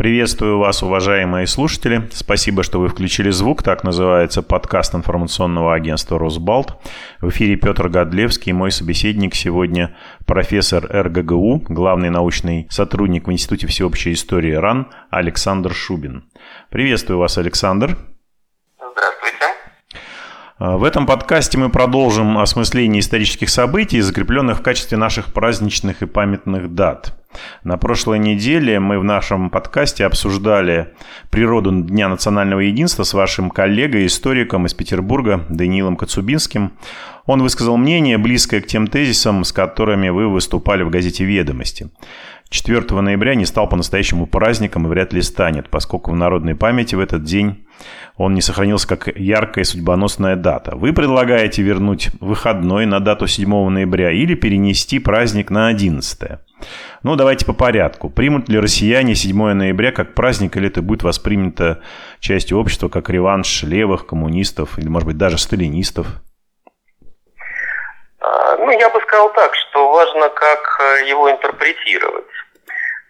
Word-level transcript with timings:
Приветствую 0.00 0.56
вас, 0.56 0.82
уважаемые 0.82 1.46
слушатели. 1.46 2.08
Спасибо, 2.14 2.62
что 2.62 2.80
вы 2.80 2.88
включили 2.88 3.28
звук. 3.28 3.62
Так 3.62 3.84
называется 3.84 4.40
подкаст 4.40 4.94
информационного 4.94 5.74
агентства 5.74 6.18
«Росбалт». 6.18 6.80
В 7.20 7.28
эфире 7.28 7.56
Петр 7.56 7.90
Годлевский. 7.90 8.52
Мой 8.52 8.70
собеседник 8.70 9.34
сегодня 9.34 9.94
профессор 10.24 10.88
РГГУ, 10.90 11.64
главный 11.68 12.08
научный 12.08 12.66
сотрудник 12.70 13.28
в 13.28 13.30
Институте 13.30 13.66
всеобщей 13.66 14.14
истории 14.14 14.52
РАН 14.52 14.86
Александр 15.10 15.74
Шубин. 15.74 16.24
Приветствую 16.70 17.18
вас, 17.18 17.36
Александр. 17.36 17.98
А, 20.60 20.76
в 20.76 20.84
этом 20.84 21.06
подкасте 21.06 21.56
мы 21.56 21.70
продолжим 21.70 22.36
осмысление 22.36 23.00
исторических 23.00 23.48
событий, 23.48 24.02
закрепленных 24.02 24.58
в 24.58 24.62
качестве 24.62 24.98
наших 24.98 25.32
праздничных 25.32 26.02
и 26.02 26.06
памятных 26.06 26.74
дат. 26.74 27.18
На 27.64 27.78
прошлой 27.78 28.18
неделе 28.18 28.78
мы 28.78 28.98
в 28.98 29.04
нашем 29.04 29.48
подкасте 29.48 30.04
обсуждали 30.04 30.92
природу 31.30 31.72
Дня 31.72 32.10
национального 32.10 32.60
единства 32.60 33.04
с 33.04 33.14
вашим 33.14 33.48
коллегой, 33.48 34.04
историком 34.04 34.66
из 34.66 34.74
Петербурга 34.74 35.46
Даниилом 35.48 35.96
Коцубинским. 35.96 36.72
Он 37.24 37.42
высказал 37.42 37.78
мнение, 37.78 38.18
близкое 38.18 38.60
к 38.60 38.66
тем 38.66 38.86
тезисам, 38.86 39.44
с 39.44 39.52
которыми 39.52 40.10
вы 40.10 40.28
выступали 40.28 40.82
в 40.82 40.90
газете 40.90 41.24
«Ведомости». 41.24 41.88
4 42.50 43.00
ноября 43.00 43.36
не 43.36 43.46
стал 43.46 43.68
по-настоящему 43.68 44.26
праздником 44.26 44.86
и 44.86 44.90
вряд 44.90 45.12
ли 45.12 45.22
станет, 45.22 45.70
поскольку 45.70 46.10
в 46.10 46.16
народной 46.16 46.56
памяти 46.56 46.96
в 46.96 47.00
этот 47.00 47.22
день 47.22 47.64
он 48.16 48.34
не 48.34 48.42
сохранился 48.42 48.88
как 48.88 49.16
яркая 49.16 49.64
судьбоносная 49.64 50.34
дата. 50.34 50.76
Вы 50.76 50.92
предлагаете 50.92 51.62
вернуть 51.62 52.10
выходной 52.20 52.86
на 52.86 52.98
дату 52.98 53.28
7 53.28 53.68
ноября 53.68 54.10
или 54.10 54.34
перенести 54.34 54.98
праздник 54.98 55.50
на 55.50 55.68
11. 55.68 56.40
Ну, 57.04 57.16
давайте 57.16 57.46
по 57.46 57.52
порядку. 57.52 58.10
Примут 58.10 58.48
ли 58.48 58.58
россияне 58.58 59.14
7 59.14 59.52
ноября 59.52 59.92
как 59.92 60.14
праздник, 60.14 60.56
или 60.56 60.66
это 60.66 60.82
будет 60.82 61.04
воспринято 61.04 61.80
частью 62.18 62.58
общества 62.58 62.88
как 62.88 63.08
реванш 63.10 63.62
левых, 63.62 64.06
коммунистов 64.06 64.78
или, 64.78 64.88
может 64.88 65.06
быть, 65.06 65.16
даже 65.16 65.38
сталинистов? 65.38 66.20
А, 68.20 68.56
ну, 68.58 68.70
я 68.70 68.88
бы 68.90 69.00
сказал 69.00 69.32
так, 69.32 69.54
что 69.54 69.90
важно, 69.90 70.28
как 70.28 70.80
э, 70.80 71.08
его 71.08 71.30
интерпретировать. 71.30 72.26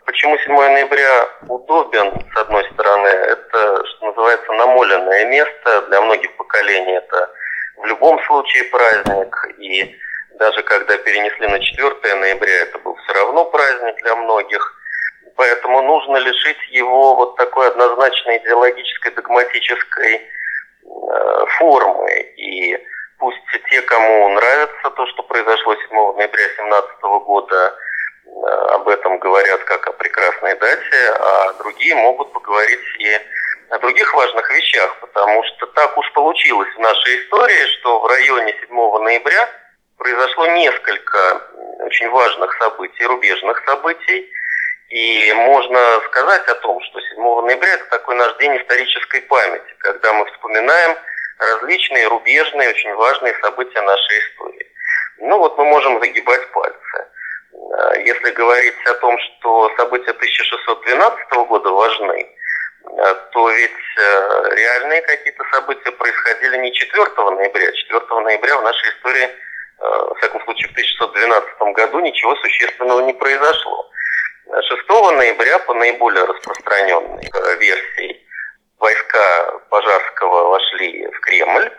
Почему 0.07 0.39
7 0.39 0.53
ноября 0.53 1.29
удобен, 1.49 2.13
с 2.33 2.37
одной 2.37 2.65
стороны, 2.73 3.09
это, 3.09 3.85
что 3.87 4.07
называется, 4.07 4.53
намоленное 4.53 5.25
место. 5.27 5.83
Для 5.89 6.01
многих 6.01 6.37
поколений 6.37 6.97
это 6.97 7.31
в 7.77 7.87
любом 7.87 8.23
случае 8.25 8.65
праздник. 8.65 9.37
И 9.59 9.99
даже 10.35 10.63
когда 10.63 10.97
перенесли 10.99 11.49
на 11.49 11.61
4 11.61 12.15
ноября, 12.15 12.63
это 12.63 12.79
был 12.79 12.95
все 12.97 13.13
равно 13.13 13.45
праздник 13.47 13.97
для 14.03 14.15
многих. 14.17 14.77
Поэтому 15.37 15.83
нужно 15.83 16.19
лишить 16.19 16.71
его 16.71 17.17
вот 17.17 17.37
такой 17.37 17.69
однозначной 17.69 18.39
идеологической, 18.39 19.13
догматической 19.13 20.17
э, 20.17 21.45
формы. 21.59 22.11
И 22.37 22.79
пусть 23.21 23.39
те, 23.71 23.83
кому 23.83 24.31
нравится 24.31 24.91
то, 24.91 25.07
что 25.07 25.23
произошло 25.23 25.77
7 25.77 25.91
ноября 26.17 26.47
2017 26.57 27.03
года, 27.25 27.77
э, 28.27 28.31
об 28.75 28.89
этом 28.89 29.19
говорят 29.19 29.63
как 29.65 29.87
о 29.87 29.93
прекрасной 29.93 30.55
дате, 30.57 31.15
а 31.21 31.53
другие 31.59 31.95
могут 31.95 32.33
поговорить 32.33 32.81
и 32.99 33.21
о 33.71 33.79
других 33.79 34.13
важных 34.15 34.51
вещах, 34.51 34.97
потому 35.01 35.45
что 35.45 35.67
так 35.67 35.97
уж 35.97 36.13
получилось 36.13 36.75
в 36.75 36.81
нашей 36.81 37.21
истории, 37.23 37.67
что 37.79 38.01
в 38.01 38.07
районе 38.07 38.53
7 38.67 38.99
ноября 38.99 39.49
произошло 39.99 40.47
несколько 40.47 41.43
очень 41.85 42.09
важных 42.09 42.53
событий, 42.59 43.05
рубежных 43.05 43.63
событий, 43.67 44.29
и 44.89 45.33
можно 45.35 46.01
сказать 46.07 46.49
о 46.49 46.55
том, 46.57 46.81
что 46.81 47.01
7 47.01 47.47
ноября 47.47 47.75
это 47.75 47.85
такой 47.91 48.17
наш 48.17 48.37
день 48.39 48.57
исторической 48.57 49.21
памяти, 49.23 49.75
когда 49.79 50.13
мы 50.15 50.25
вспоминаем 50.33 50.97
различные 51.41 52.09
рубежные, 52.09 52.71
очень 52.71 52.95
важные 52.95 53.35
события 53.41 53.81
нашей 53.81 54.19
истории. 54.19 54.67
Ну 55.19 55.39
вот 55.39 55.57
мы 55.59 55.65
можем 55.65 56.01
загибать 56.01 56.51
пальцы. 56.53 57.09
Э, 57.53 58.03
если 58.05 58.31
говорить 58.31 58.87
о 58.87 58.95
том, 58.95 59.19
что 59.19 59.71
события 59.77 60.11
1612 60.11 61.33
года 61.49 61.71
важны, 61.71 62.27
э, 62.27 63.15
то 63.33 63.51
ведь 63.51 63.71
э, 63.99 64.55
реальные 64.55 65.03
какие-то 65.03 65.45
события 65.53 65.91
происходили 65.93 66.59
не 66.59 66.73
4 66.73 67.05
ноября. 67.17 67.73
4 67.73 68.21
ноября 68.21 68.59
в 68.59 68.63
нашей 68.63 68.89
истории, 68.91 69.29
во 69.79 70.15
всяком 70.17 70.45
случае 70.45 70.69
в 70.69 70.73
1612 70.73 71.75
году, 71.75 72.01
ничего 72.01 72.37
существенного 72.37 73.01
не 73.01 73.15
произошло. 73.15 73.91
6 74.47 74.89
ноября 74.89 75.59
по 75.61 75.73
наиболее 75.73 76.25
распространенной 76.25 77.31
версии 77.59 78.27
войска 78.81 79.61
Пожарского 79.71 80.49
вошли 80.49 81.07
в 81.07 81.21
Кремль, 81.21 81.71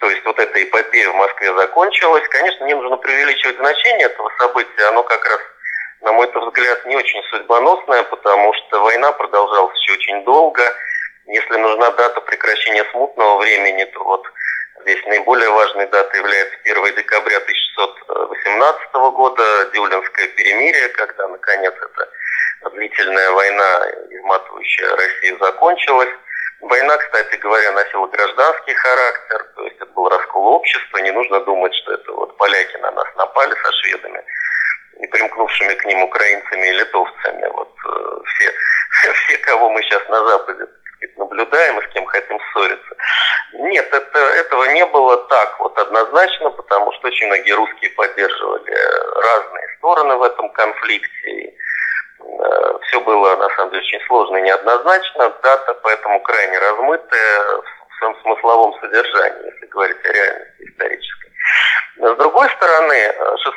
то 0.00 0.10
есть 0.10 0.24
вот 0.24 0.38
эта 0.38 0.62
эпопея 0.62 1.05
в 1.05 1.05
Москве 1.16 1.52
закончилась. 1.54 2.26
Конечно, 2.28 2.64
не 2.64 2.74
нужно 2.74 2.96
преувеличивать 2.96 3.56
значение 3.56 4.06
этого 4.06 4.30
события, 4.38 4.88
оно 4.88 5.02
как 5.02 5.24
раз, 5.24 5.40
на 6.02 6.12
мой 6.12 6.30
взгляд, 6.32 6.86
не 6.86 6.96
очень 6.96 7.22
судьбоносное, 7.30 8.02
потому 8.04 8.52
что 8.54 8.80
война 8.80 9.12
продолжалась 9.12 9.76
еще 9.80 9.92
очень 9.94 10.24
долго. 10.24 10.62
Если 11.26 11.56
нужна 11.56 11.90
дата 11.90 12.20
прекращения 12.20 12.84
смутного 12.92 13.38
времени, 13.40 13.84
то 13.84 14.04
вот 14.04 14.24
здесь 14.82 15.04
наиболее 15.06 15.50
важной 15.50 15.86
датой 15.86 16.20
является 16.20 16.56
1 16.64 16.94
декабря 16.94 17.38
1618 17.38 18.92
года, 18.94 19.70
Дюлинское 19.72 20.28
перемирие, 20.28 20.88
когда, 20.90 21.26
наконец, 21.28 21.74
эта 21.74 22.70
длительная 22.70 23.30
война, 23.32 23.86
изматывающая 24.10 24.96
Россию, 24.96 25.38
закончилась. 25.40 26.10
Война, 26.60 26.96
кстати 26.96 27.36
говоря, 27.36 27.72
носила 27.72 28.06
гражданский 28.06 28.74
характер, 28.74 29.46
то 29.56 29.64
есть 29.64 29.76
это 29.76 29.86
был 29.86 30.08
раскол 30.08 30.35
общества, 30.46 30.98
не 30.98 31.10
нужно 31.12 31.40
думать, 31.40 31.74
что 31.74 31.92
это 31.92 32.12
вот 32.12 32.36
поляки 32.36 32.76
на 32.78 32.90
нас 32.92 33.06
напали 33.16 33.54
со 33.54 33.72
шведами 33.72 34.22
и 35.00 35.06
примкнувшими 35.06 35.74
к 35.74 35.84
ним 35.84 36.02
украинцами 36.02 36.66
и 36.66 36.72
литовцами. 36.72 37.46
Вот 37.48 37.74
э, 37.86 38.18
все, 38.24 38.52
все, 39.12 39.38
кого 39.38 39.70
мы 39.70 39.82
сейчас 39.82 40.08
на 40.08 40.26
Западе 40.26 40.66
наблюдаем 41.16 41.78
и 41.78 41.84
с 41.84 41.92
кем 41.92 42.06
хотим 42.06 42.40
ссориться. 42.40 42.96
Нет, 43.52 43.86
это, 43.92 44.18
этого 44.18 44.64
не 44.72 44.86
было 44.86 45.16
так 45.28 45.60
вот 45.60 45.78
однозначно, 45.78 46.50
потому 46.50 46.92
что 46.92 47.08
очень 47.08 47.26
многие 47.26 47.52
русские 47.52 47.90
поддерживали 47.90 48.74
разные 49.22 49.68
стороны 49.78 50.16
в 50.16 50.22
этом 50.22 50.50
конфликте. 50.50 51.30
И 51.30 51.56
Э, 52.26 52.78
Все 52.82 53.00
было, 53.00 53.36
на 53.36 53.48
самом 53.50 53.70
деле, 53.70 53.82
очень 53.82 54.00
сложно 54.06 54.36
и 54.36 54.42
неоднозначно. 54.42 55.30
Дата 55.42 55.74
поэтому 55.82 56.20
крайне 56.22 56.58
размытая 56.58 57.56
в 57.56 57.75
своем 57.98 58.16
смысловом 58.22 58.74
содержании, 58.80 59.52
если 59.52 59.66
говорить 59.66 60.04
о 60.04 60.12
реальности 60.12 60.62
исторической. 60.62 61.32
Но, 61.96 62.14
с 62.14 62.18
другой 62.18 62.48
стороны, 62.50 63.14
6 63.38 63.56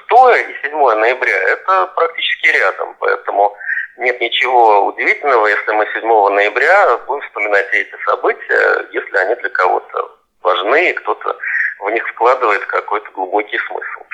и 0.49 0.67
7 0.67 0.95
ноября– 0.95 1.37
это 1.49 1.87
практически 1.87 2.47
рядом, 2.47 2.95
поэтому 2.99 3.55
нет 3.97 4.19
ничего 4.21 4.85
удивительного, 4.85 5.47
если 5.47 5.71
мы 5.71 5.85
7 5.93 6.29
ноября 6.33 6.97
будем 6.99 7.21
вспоминать 7.21 7.67
эти 7.73 7.95
события, 8.05 8.87
если 8.91 9.17
они 9.17 9.35
для 9.35 9.49
кого-то 9.49 10.17
важны, 10.41 10.89
и 10.89 10.93
кто-то 10.93 11.37
в 11.79 11.89
них 11.91 12.07
вкладывает 12.09 12.65
какой-то 12.65 13.11
глубокий 13.11 13.57
смысл. 13.57 14.05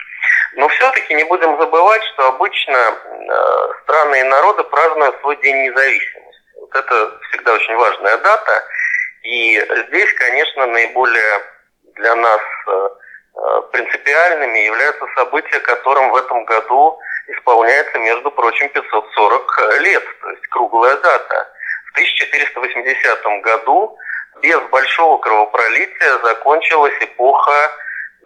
Но 0.55 0.67
все-таки 0.69 1.13
не 1.13 1.23
будем 1.25 1.59
забывать, 1.59 2.03
что 2.13 2.29
обычно 2.29 2.77
э, 2.77 3.73
страны 3.83 4.19
и 4.21 4.23
народы 4.23 4.63
празднуют 4.63 5.19
свой 5.19 5.35
День 5.37 5.63
независимости. 5.63 6.41
Вот 6.61 6.75
это 6.75 7.19
всегда 7.29 7.53
очень 7.53 7.75
важная 7.75 8.17
дата. 8.17 8.63
И 9.25 9.59
здесь, 9.87 10.13
конечно, 10.13 10.67
наиболее 10.67 11.41
для 11.95 12.15
нас 12.15 12.41
э, 12.67 12.89
э, 13.35 13.61
принципиальными 13.71 14.59
являются 14.59 15.05
события, 15.15 15.59
которым 15.61 16.11
в 16.11 16.15
этом 16.15 16.45
году 16.45 16.99
исполняется, 17.27 17.97
между 17.97 18.29
прочим, 18.29 18.69
540 18.69 19.81
лет, 19.81 20.03
то 20.21 20.29
есть 20.29 20.45
круглая 20.47 20.95
дата. 20.97 21.49
В 21.87 21.91
1480 21.93 23.41
году 23.41 23.97
без 24.43 24.59
большого 24.69 25.17
кровопролития 25.17 26.17
закончилась 26.19 26.95
эпоха 27.01 27.71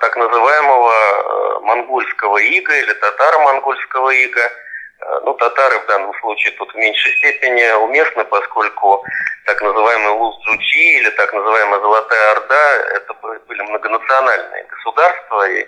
так 0.02 0.18
называемого 0.18 0.92
э, 0.92 1.60
монгольского 1.62 2.40
ига 2.40 2.76
или 2.76 2.92
татаро-монгольского 2.94 4.10
ига. 4.10 4.52
Э, 5.02 5.20
ну, 5.24 5.34
татары 5.36 5.80
в 5.80 5.86
данном 5.86 6.14
случае 6.20 6.52
тут 6.58 6.74
в 6.74 6.76
меньшей 6.76 7.12
степени 7.18 7.72
уместны, 7.84 8.26
поскольку 8.26 9.04
так 9.46 9.62
называемый 9.62 10.12
Луз-Джучи 10.12 10.98
или 10.98 11.10
так 11.12 11.32
называемая 11.34 11.80
Золотая 11.80 12.32
Орда– 12.32 12.76
это 12.96 13.14
были 13.48 13.62
многонациональные 13.62 14.66
государства, 14.66 15.50
и 15.50 15.66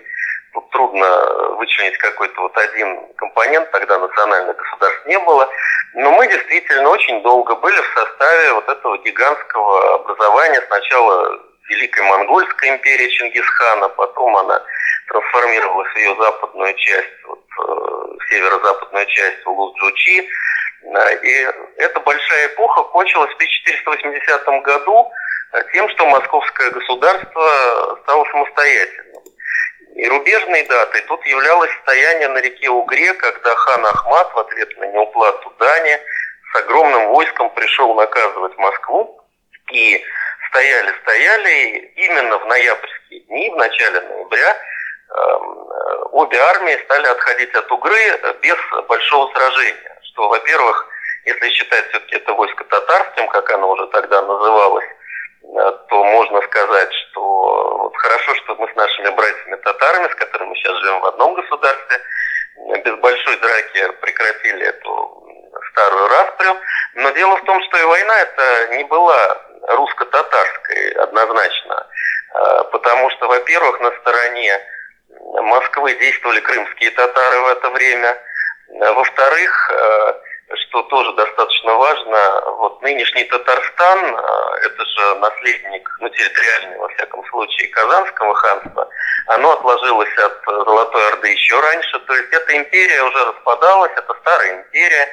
тут 0.52 0.70
трудно 0.70 1.06
вычленить 1.56 1.96
какой-то 1.98 2.42
вот 2.42 2.56
один 2.58 3.14
компонент, 3.14 3.70
тогда 3.70 3.98
национальных 3.98 4.56
государств 4.56 5.06
не 5.06 5.18
было. 5.20 5.48
Но 5.94 6.10
мы 6.10 6.26
действительно 6.26 6.90
очень 6.90 7.22
долго 7.22 7.54
были 7.56 7.80
в 7.80 7.94
составе 7.94 8.52
вот 8.52 8.68
этого 8.68 8.98
гигантского 8.98 9.94
образования. 9.94 10.62
Сначала 10.66 11.40
Великой 11.68 12.02
Монгольской 12.02 12.68
империи 12.68 13.08
Чингисхана, 13.08 13.88
потом 13.90 14.36
она 14.36 14.62
трансформировалась 15.08 15.94
ее 15.96 16.16
западную 16.16 16.74
часть, 16.74 17.24
вот, 17.26 17.44
э, 17.58 18.24
северо-западную 18.28 19.06
часть 19.06 19.46
Улус-Джучи. 19.46 20.28
И 21.22 21.48
это 21.76 22.00
большая 22.00 22.48
эпоха, 22.48 22.82
кончилась 22.84 23.30
в 23.30 23.36
1480 23.36 24.60
году 24.62 25.10
тем, 25.72 25.88
что 25.90 26.06
московское 26.06 26.70
государство 26.70 27.98
стало 28.02 28.24
самостоятельным. 28.24 29.22
И 29.94 30.08
рубежной 30.08 30.62
датой 30.64 31.02
тут 31.02 31.24
являлось 31.26 31.70
стояние 31.82 32.28
на 32.28 32.38
реке 32.38 32.70
Угре, 32.70 33.12
когда 33.14 33.54
хан 33.54 33.86
Ахмат 33.86 34.32
в 34.32 34.38
ответ 34.38 34.76
на 34.78 34.86
неуплату 34.86 35.52
дани 35.58 35.98
с 36.52 36.56
огромным 36.56 37.08
войском 37.08 37.50
пришел 37.50 37.94
наказывать 37.94 38.56
Москву. 38.56 39.18
И 39.70 40.02
стояли-стояли, 40.48 41.50
и 41.50 42.04
именно 42.04 42.38
в 42.38 42.46
ноябрьские 42.46 43.20
дни, 43.20 43.50
в 43.50 43.56
начале 43.56 44.00
ноября, 44.00 44.56
обе 46.12 46.38
армии 46.38 46.84
стали 46.84 47.06
отходить 47.06 47.54
от 47.54 47.70
Угры 47.70 48.34
без 48.42 48.56
большого 48.86 49.32
сражения. 49.32 49.98
Что, 50.12 50.28
во-первых, 50.28 50.88
если 51.24 51.48
считать 51.50 51.88
все-таки 51.88 52.16
это 52.16 52.32
войско 52.34 52.64
татарским, 52.64 53.28
как 53.28 53.50
оно 53.50 53.70
уже 53.70 53.86
тогда 53.88 54.22
называлось, 54.22 54.84
э, 54.84 55.72
то 55.88 56.04
можно 56.04 56.42
сказать, 56.42 56.92
что 56.92 57.78
вот 57.78 57.96
хорошо, 57.96 58.34
что 58.34 58.56
мы 58.56 58.68
с 58.68 58.74
нашими 58.74 59.08
братьями-татарами, 59.10 60.08
с 60.08 60.14
которыми 60.16 60.50
мы 60.50 60.56
сейчас 60.56 60.76
живем 60.78 61.00
в 61.00 61.06
одном 61.06 61.34
государстве, 61.34 62.00
без 62.84 62.94
большой 62.96 63.36
драки 63.36 63.92
прекратили 64.00 64.66
эту 64.66 65.24
старую 65.70 66.08
распрю. 66.08 66.56
Но 66.94 67.10
дело 67.10 67.36
в 67.36 67.44
том, 67.44 67.62
что 67.64 67.78
и 67.78 67.84
война 67.84 68.18
это 68.20 68.76
не 68.76 68.84
была 68.84 69.38
русско-татарской 69.68 70.90
однозначно, 70.92 71.86
э, 72.34 72.64
потому 72.72 73.10
что, 73.10 73.28
во-первых, 73.28 73.80
на 73.80 73.92
стороне 74.00 74.60
Москвы 75.20 75.94
действовали 75.94 76.40
крымские 76.40 76.90
татары 76.92 77.40
в 77.40 77.46
это 77.48 77.70
время, 77.70 78.18
э, 78.68 78.92
во-вторых, 78.92 79.72
что 80.56 80.82
тоже 80.84 81.12
достаточно 81.14 81.74
важно, 81.74 82.42
вот 82.58 82.82
нынешний 82.82 83.24
Татарстан, 83.24 84.16
а, 84.16 84.56
это 84.64 84.84
же 84.84 85.14
наследник, 85.16 85.88
ну, 86.00 86.08
территориальный, 86.08 86.78
во 86.78 86.88
всяком 86.88 87.24
случае, 87.28 87.68
Казанского 87.68 88.34
ханства, 88.34 88.88
оно 89.28 89.52
отложилось 89.52 90.16
от 90.18 90.40
Золотой 90.46 91.06
Орды 91.08 91.28
еще 91.28 91.58
раньше, 91.60 91.98
то 92.00 92.14
есть 92.14 92.32
эта 92.32 92.56
империя 92.56 93.02
уже 93.02 93.24
распадалась, 93.24 93.92
это 93.96 94.14
старая 94.20 94.56
империя, 94.56 95.08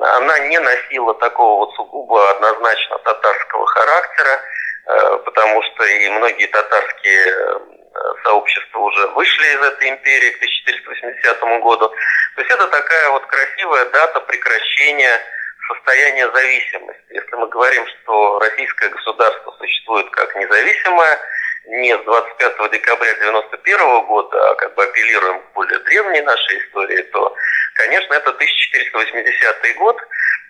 она 0.00 0.38
не 0.40 0.58
носила 0.58 1.14
такого 1.14 1.66
вот 1.66 1.74
сугубо 1.74 2.30
однозначно 2.30 2.98
татарского 2.98 3.66
характера, 3.66 4.40
э, 4.86 5.18
потому 5.24 5.62
что 5.62 5.84
и 5.84 6.08
многие 6.10 6.46
татарские 6.46 7.26
э, 7.26 7.58
сообщества 8.24 8.78
уже 8.78 9.06
вышли 9.08 9.46
из 9.46 9.62
этой 9.62 9.88
империи 9.90 10.30
к 10.30 10.36
1480 10.36 11.40
году. 11.62 11.88
То 11.88 12.40
есть 12.40 12.50
это 12.50 12.66
такая 12.68 13.10
вот 13.10 13.26
красивая 13.26 13.84
дата 13.86 14.20
прекращения 14.20 15.20
состояния 15.68 16.30
зависимости. 16.30 17.04
Если 17.10 17.36
мы 17.36 17.48
говорим, 17.48 17.86
что 17.86 18.38
российское 18.40 18.88
государство 18.88 19.52
существует 19.58 20.10
как 20.10 20.34
независимое, 20.36 21.18
не 21.66 21.96
с 21.96 22.00
25 22.02 22.70
декабря 22.72 23.12
1991 23.12 24.06
года, 24.06 24.50
а 24.50 24.54
как 24.56 24.74
бы 24.74 24.82
апеллируем 24.82 25.40
к 25.40 25.52
более 25.52 25.78
древней 25.80 26.22
нашей 26.22 26.58
истории, 26.58 27.02
то, 27.12 27.34
конечно, 27.74 28.14
это 28.14 28.30
1480 28.30 29.76
год. 29.76 30.00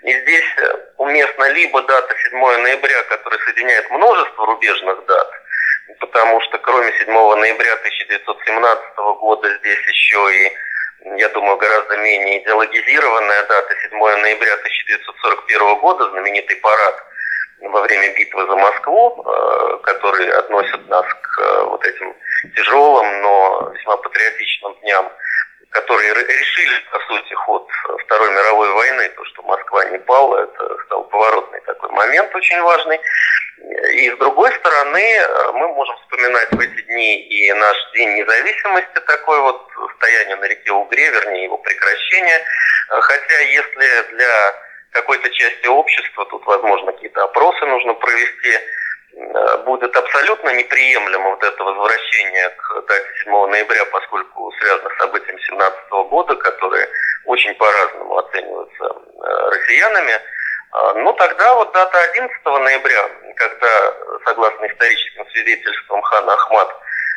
И 0.03 0.13
здесь 0.13 0.57
уместна 0.97 1.51
либо 1.51 1.83
дата 1.83 2.15
7 2.31 2.41
ноября, 2.63 3.03
которая 3.05 3.39
соединяет 3.41 3.91
множество 3.91 4.47
рубежных 4.47 5.05
дат, 5.05 5.31
потому 5.99 6.41
что 6.43 6.59
кроме 6.59 6.93
7 6.93 7.07
ноября 7.13 7.73
1917 7.75 8.97
года 9.21 9.59
здесь 9.59 9.87
еще 9.87 10.35
и, 10.35 10.53
я 11.19 11.29
думаю, 11.31 11.57
гораздо 11.57 11.97
менее 11.99 12.43
идеологизированная 12.43 13.43
дата 13.45 13.75
7 13.91 13.99
ноября 13.99 14.55
1941 14.55 15.79
года, 15.81 16.11
знаменитый 16.11 16.57
парад 16.57 17.05
во 17.61 17.81
время 17.83 18.15
битвы 18.15 18.47
за 18.47 18.57
Москву, 18.57 19.25
э, 19.25 19.79
который 19.83 20.31
относит 20.33 20.89
нас 20.89 21.07
к 21.07 21.41
э, 21.41 21.63
вот 21.65 21.85
этим 21.85 22.15
тяжелым, 22.57 23.23
но 23.23 23.73
весьма 23.75 23.97
патриотичным 23.99 24.75
дням, 24.81 25.13
которые 25.71 26.15
решили, 26.15 26.81
по 26.91 27.01
сути, 27.01 27.35
ход 27.35 27.69
Второй 28.05 28.31
мировой 28.31 28.73
войны, 28.73 29.09
то, 29.11 29.25
что 29.27 29.43
Москва 29.43 29.85
не 29.87 29.99
пала, 29.99 30.39
это 30.39 30.77
стал 30.87 31.05
поворотный 31.05 31.61
такой 31.61 31.91
момент 31.91 32.35
очень 32.35 32.61
важный. 32.63 33.01
И 33.61 34.11
с 34.11 34.17
другой 34.17 34.51
стороны, 34.53 34.99
э, 34.99 35.53
мы 35.53 35.69
можем 35.69 35.95
вспоминать 35.99 36.51
в 36.51 36.61
эти 36.61 36.81
дни 36.83 37.21
и 37.21 37.53
наш 37.53 37.77
День 37.93 38.15
независимости, 38.15 39.01
такое 39.07 39.41
вот 39.41 39.69
стояние 39.97 40.37
на 40.37 40.45
реке 40.47 40.73
Угре, 40.73 41.11
вернее 41.11 41.45
его 41.45 41.59
прекращение. 41.59 42.39
Э, 42.39 43.01
хотя 43.01 43.39
если 43.41 44.15
для 44.15 44.55
какой-то 44.93 45.29
части 45.31 45.67
общества, 45.67 46.25
тут, 46.27 46.45
возможно, 46.47 46.93
какие-то 46.93 47.23
опросы 47.25 47.67
нужно 47.67 47.93
провести, 47.95 48.53
э, 48.53 49.57
будет 49.67 49.95
абсолютно 49.95 50.51
неприемлемо 50.55 51.31
вот 51.31 51.45
это 51.45 51.63
возвращение 51.63 52.49
к 52.51 52.83
дате 52.89 53.09
7 53.25 53.47
ноября, 53.47 53.85
поскольку 53.87 54.53
связано 54.53 54.89
с 54.89 54.99
событием 55.01 55.39
17 55.39 56.05
года, 56.05 56.35
которые 56.37 56.89
очень 57.27 57.55
по-разному 57.57 58.17
оцениваются 58.17 58.97
россиянами, 59.51 60.19
ну, 60.95 61.13
тогда 61.15 61.55
вот 61.55 61.73
дата 61.73 62.01
11 62.13 62.45
ноября, 62.45 63.11
когда, 63.41 63.95
согласно 64.27 64.67
историческим 64.67 65.27
свидетельствам, 65.31 66.03
хан 66.03 66.29
Ахмат 66.29 66.69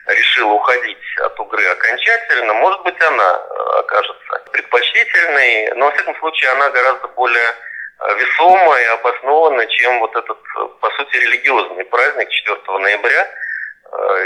решил 0.08 0.52
уходить 0.52 1.20
от 1.20 1.40
Угры 1.40 1.66
окончательно, 1.68 2.54
может 2.54 2.82
быть, 2.84 3.02
она 3.02 3.42
э, 3.42 3.80
окажется 3.80 4.44
предпочтительной, 4.52 5.74
но, 5.76 5.86
во 5.86 5.92
всяком 5.92 6.16
случае, 6.20 6.52
она 6.52 6.70
гораздо 6.70 7.08
более 7.10 7.50
э, 7.50 8.16
весомая 8.16 8.84
и 8.84 8.94
обоснованная, 9.00 9.68
чем 9.68 10.00
вот 10.00 10.16
этот, 10.16 10.38
э, 10.38 10.68
по 10.80 10.90
сути, 10.92 11.18
религиозный 11.18 11.86
праздник 11.86 12.30
4 12.30 12.58
ноября. 12.80 13.28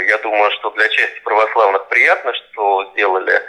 Я 0.06 0.16
думаю, 0.18 0.50
что 0.52 0.70
для 0.70 0.88
части 0.88 1.20
православных 1.20 1.88
приятно, 1.88 2.32
что 2.32 2.90
сделали 2.92 3.42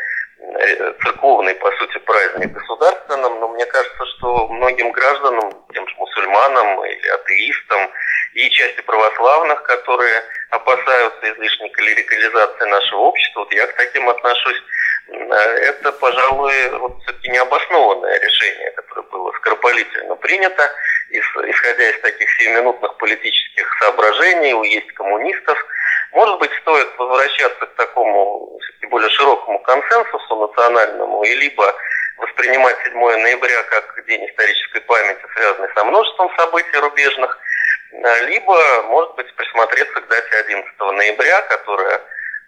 церковный, 1.04 1.54
по 1.56 1.72
сути, 1.72 1.98
праздник 2.00 2.52
государственным, 2.52 3.40
но 3.40 3.48
мне 3.50 3.66
кажется, 3.66 4.06
что 4.18 4.48
многим 4.48 4.92
гражданам, 4.92 5.66
тем 5.74 5.88
же 5.88 5.96
мусульманам 5.98 6.86
или 6.86 7.08
атеистам, 7.08 7.92
и 8.34 8.50
части 8.52 8.82
православных, 8.82 9.62
которые 9.64 10.24
опасаются 10.52 11.34
излишней 11.34 11.70
клерикализации 11.70 12.66
нашего 12.66 13.00
общества, 13.00 13.42
вот 13.42 13.54
я 13.54 13.68
к 13.68 13.76
таким 13.76 14.08
отношусь, 14.08 14.64
это, 15.10 15.92
пожалуй, 15.94 16.70
вот 16.80 17.02
все-таки 17.02 17.30
необоснованное 17.30 18.20
решение, 18.20 18.72
которое 18.72 19.08
было 19.08 19.32
скоропалительно 19.34 20.16
принято, 20.16 20.72
исходя 21.10 21.90
из 21.90 22.00
таких 22.02 22.30
сиюминутных 22.38 22.98
политических 22.98 23.78
соображений, 23.80 24.54
уесть 24.54 24.92
коммунистов– 24.94 25.58
может 26.12 26.40
быть, 26.40 26.52
стоит 26.62 26.88
возвращаться 26.98 27.66
к 27.66 27.76
такому 27.76 28.60
более 28.90 29.10
широкому 29.12 29.60
консенсусу 29.60 30.36
национальному 30.36 31.24
и 31.24 31.34
либо 31.36 31.76
воспринимать 32.18 32.76
7 32.84 32.94
ноября 32.94 33.64
как 33.64 34.06
день 34.08 34.26
исторической 34.26 34.82
памяти, 34.82 35.22
связанный 35.36 35.70
со 35.76 35.84
множеством 35.84 36.30
событий 36.36 36.78
рубежных, 36.78 37.38
а, 37.94 38.18
либо, 38.24 38.84
может 38.84 39.16
быть, 39.16 39.34
присмотреться 39.36 40.02
к 40.02 40.08
дате 40.08 40.38
11 40.38 40.80
ноября, 40.80 41.42
которая 41.44 42.02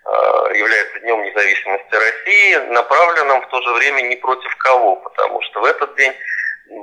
а, 0.04 0.52
является 0.54 1.00
Днем 1.00 1.22
независимости 1.24 1.94
России, 1.94 2.56
направленным 2.72 3.42
в 3.42 3.48
то 3.50 3.62
же 3.62 3.74
время 3.74 4.02
не 4.02 4.16
против 4.16 4.56
кого, 4.58 4.96
потому 4.98 5.42
что 5.44 5.62
в 5.62 5.66
этот 5.66 5.96
день 5.96 6.14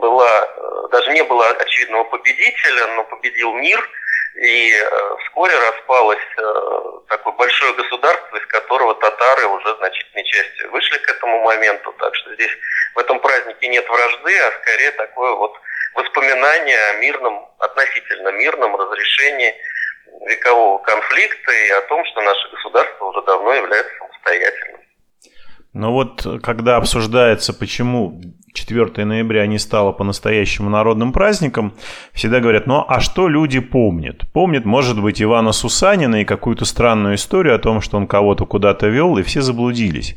была, 0.01 0.45
э, 0.45 0.89
даже 0.93 1.11
не 1.13 1.23
было 1.25 1.49
очевидного 1.49 2.05
победителя, 2.05 2.87
но 2.95 3.05
победил 3.05 3.53
мир– 3.55 3.89
и 4.39 4.71
э, 4.71 5.17
вскоре 5.25 5.53
распалось 5.59 6.19
э, 6.37 6.83
такое 7.09 7.33
большое 7.35 7.75
государство, 7.75 8.37
из 8.37 8.47
которого 8.47 8.95
татары 8.95 9.47
уже 9.47 9.77
значительной 9.79 10.25
частью 10.25 10.71
вышли 10.71 10.99
к 10.99 11.09
этому 11.09 11.43
моменту. 11.43 11.93
Так 11.99 12.15
что 12.15 12.35
здесь 12.35 12.53
в 12.95 12.99
этом 12.99 13.19
празднике 13.19 13.67
нет 13.67 13.89
вражды, 13.89 14.39
а 14.39 14.53
скорее 14.63 14.93
такое 14.93 15.35
вот 15.35 15.55
воспоминание 15.95 16.79
о 16.91 16.93
мирном, 17.01 17.49
относительно 17.59 18.29
мирном 18.29 18.77
разрешении 18.77 19.55
векового 20.27 20.79
конфликта 20.79 21.53
и 21.53 21.71
о 21.71 21.81
том, 21.83 22.05
что 22.05 22.21
наше 22.23 22.49
государство 22.51 23.07
уже 23.07 23.23
давно 23.23 23.55
является 23.55 23.93
самостоятельным. 23.99 24.81
Но 25.73 25.93
вот 25.93 26.25
когда 26.45 26.77
обсуждается, 26.77 27.53
почему 27.53 28.21
4 28.59 29.05
ноября 29.05 29.47
не 29.47 29.59
стало 29.59 29.93
по-настоящему 29.93 30.71
народным 30.71 31.13
праздником, 31.13 31.75
всегда 32.13 32.41
говорят, 32.41 32.67
ну 32.67 32.85
а 32.87 33.01
что 33.01 33.29
люди 33.29 33.61
помнят? 33.61 34.31
Помнят, 34.33 34.65
может 34.65 35.01
быть, 35.01 35.23
Ивана 35.23 35.53
Сусанина 35.53 36.23
и 36.23 36.25
какую-то 36.25 36.65
странную 36.65 37.15
историю 37.15 37.55
о 37.55 37.59
том, 37.59 37.81
что 37.81 37.97
он 37.97 38.07
кого-то 38.07 38.47
куда-то 38.47 38.89
вел, 38.89 39.17
и 39.19 39.23
все 39.23 39.41
заблудились. 39.41 40.17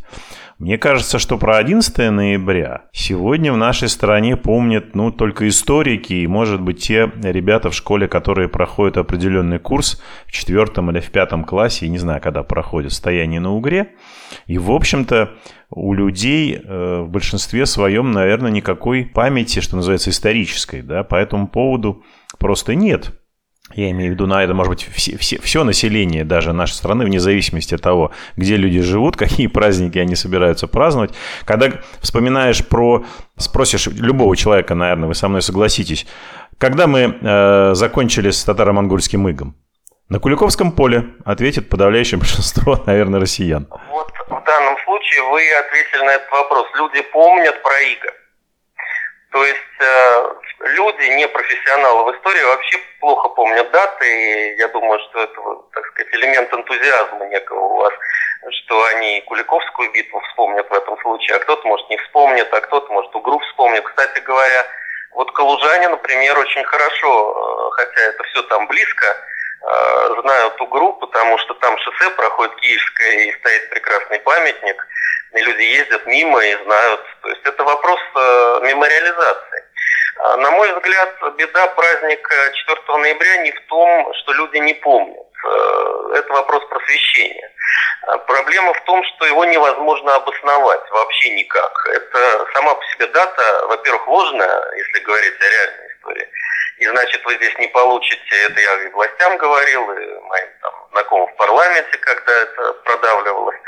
Мне 0.62 0.78
кажется, 0.78 1.18
что 1.18 1.40
про 1.40 1.58
11 1.58 2.12
ноября 2.12 2.84
сегодня 2.92 3.52
в 3.52 3.58
нашей 3.58 3.90
стране 3.90 4.38
помнят, 4.38 4.94
ну, 4.94 5.12
только 5.12 5.48
историки 5.48 6.14
и, 6.14 6.28
может 6.28 6.62
быть, 6.62 6.84
те 6.84 7.12
ребята 7.24 7.72
в 7.72 7.74
школе, 7.74 8.08
которые 8.08 8.48
проходят 8.48 8.98
определенный 8.98 9.58
курс 9.58 10.00
в 10.28 10.32
четвертом 10.32 10.92
или 10.92 11.00
в 11.00 11.10
пятом 11.10 11.46
классе, 11.46 11.88
я 11.88 11.92
не 11.92 11.98
знаю, 11.98 12.22
когда 12.22 12.44
проходят 12.44 12.94
стояние 12.94 13.40
на 13.40 13.54
Угре. 13.56 13.94
И, 14.46 14.60
в 14.60 14.72
общем-то, 14.72 15.32
у 15.72 15.94
людей 15.94 16.62
э, 16.62 17.02
в 17.02 17.10
большинстве 17.10 17.66
своем, 17.66 18.12
наверное, 18.12 18.52
никакой 18.52 19.06
памяти, 19.06 19.62
что 19.62 19.78
называется, 19.78 20.10
исторической, 20.10 20.82
да, 20.82 21.04
по 21.04 21.16
этому 21.16 21.48
поводу 21.48 22.04
просто 22.38 22.76
нет. 22.76 23.14
Я 23.74 23.90
имею 23.92 24.12
в 24.12 24.14
виду 24.16 24.28
на 24.28 24.44
это, 24.44 24.54
может 24.54 24.70
быть, 24.70 24.90
все, 24.94 25.18
все, 25.18 25.40
все 25.40 25.64
население 25.64 26.26
даже 26.26 26.52
нашей 26.52 26.74
страны, 26.74 27.06
вне 27.06 27.22
зависимости 27.22 27.74
от 27.74 27.82
того, 27.82 28.12
где 28.36 28.58
люди 28.58 28.82
живут, 28.82 29.16
какие 29.18 29.48
праздники 29.48 29.98
они 29.98 30.16
собираются 30.16 30.68
праздновать. 30.68 31.12
Когда 31.46 31.72
вспоминаешь 32.02 32.66
про... 32.66 33.06
Спросишь 33.38 33.88
любого 33.88 34.36
человека, 34.36 34.76
наверное, 34.76 35.08
вы 35.08 35.16
со 35.16 35.30
мной 35.30 35.42
согласитесь. 35.42 36.06
Когда 36.58 36.86
мы 36.86 37.18
э, 37.20 37.72
закончили 37.76 38.30
с 38.30 38.44
татаро-монгольским 38.44 39.28
игом? 39.30 39.56
На 40.10 40.20
Куликовском 40.20 40.74
поле, 40.74 41.06
ответит 41.24 41.70
подавляющее 41.70 42.20
большинство, 42.20 42.84
наверное, 42.86 43.22
россиян. 43.22 43.68
Вот 43.90 44.12
случае 45.02 45.24
вы 45.24 45.54
ответили 45.54 46.04
на 46.04 46.12
этот 46.12 46.32
вопрос. 46.32 46.68
Люди 46.76 47.02
помнят 47.02 47.62
про 47.62 47.80
иго. 47.80 48.14
То 49.32 49.46
есть 49.46 49.80
э, 49.80 50.34
люди, 50.60 51.06
не 51.16 51.28
профессионалы 51.28 52.12
в 52.12 52.16
истории, 52.18 52.44
вообще 52.44 52.78
плохо 53.00 53.30
помнят 53.30 53.72
даты, 53.72 54.06
и 54.06 54.58
я 54.58 54.68
думаю, 54.68 55.00
что 55.00 55.24
это, 55.24 55.42
так 55.74 55.86
сказать, 55.88 56.14
элемент 56.16 56.54
энтузиазма 56.54 57.26
некого 57.28 57.60
у 57.60 57.76
вас, 57.78 57.94
что 58.64 58.84
они 58.88 59.22
Куликовскую 59.22 59.90
битву 59.94 60.20
вспомнят 60.20 60.70
в 60.70 60.74
этом 60.74 61.00
случае, 61.02 61.38
а 61.38 61.40
кто-то, 61.40 61.66
может, 61.66 61.90
не 61.90 61.98
вспомнит, 61.98 62.54
а 62.54 62.60
кто-то, 62.60 62.92
может, 62.92 63.16
Угру 63.16 63.40
вспомнит. 63.40 63.86
Кстати 63.86 64.20
говоря, 64.20 64.66
вот 65.12 65.32
калужане, 65.32 65.88
например, 65.88 66.38
очень 66.38 66.66
хорошо, 66.66 67.70
э, 67.70 67.76
хотя 67.78 68.02
это 68.02 68.24
все 68.24 68.42
там 68.44 68.68
близко, 68.68 69.06
э, 69.64 70.22
знают 70.22 70.62
Угру, 70.62 70.94
потому 70.94 71.38
что 71.40 71.54
там 71.56 71.78
шоссе 71.78 72.10
проходит 72.12 72.56
Киевское 72.56 73.12
и 73.26 73.40
стоит 73.40 73.70
прекрасный 73.70 74.20
памятник– 74.20 74.88
и 75.34 75.42
люди 75.42 75.62
ездят 75.62 76.06
мимо 76.06 76.44
и 76.44 76.64
знают. 76.64 77.02
То 77.22 77.30
есть 77.30 77.42
это 77.46 77.64
вопрос 77.64 78.00
э, 78.16 78.60
мемориализации. 78.64 79.64
А, 80.18 80.38
на 80.38 80.52
мой 80.52 80.72
взгляд, 80.74 81.16
беда 81.38 81.68
праздника 81.68 82.36
4 82.54 82.98
ноября 82.98 83.38
не 83.38 83.52
в 83.52 83.66
том, 83.68 84.14
что 84.16 84.34
люди 84.34 84.58
не 84.58 84.74
помнят. 84.74 85.28
Э, 85.46 86.14
это 86.16 86.34
вопрос 86.34 86.66
просвещения. 86.66 87.50
А, 88.08 88.18
проблема 88.18 88.74
в 88.74 88.84
том, 88.84 89.04
что 89.06 89.26
его 89.26 89.46
невозможно 89.46 90.16
обосновать 90.16 90.90
вообще 90.92 91.34
никак. 91.36 91.72
Это 91.94 92.46
сама 92.54 92.76
по 92.76 92.86
себе 92.88 93.08
дата, 93.08 93.68
во-первых, 93.68 94.08
ложная, 94.08 94.76
если 94.76 95.00
говорить 95.00 95.40
о 95.40 95.50
реальной 95.50 95.88
истории. 95.94 96.30
И 96.82 96.88
значит, 96.88 97.24
вы 97.26 97.36
здесь 97.36 97.56
не 97.60 97.68
получите, 97.68 98.36
это 98.46 98.60
я 98.60 98.74
и 98.82 98.88
властям 98.90 99.38
говорил, 99.38 99.92
и 99.92 100.20
моим 100.22 100.50
там, 100.62 100.74
знакомым 100.90 101.28
в 101.28 101.36
парламенте, 101.36 101.96
когда 102.00 102.34
это 102.42 102.74
продавливалось, 102.74 103.60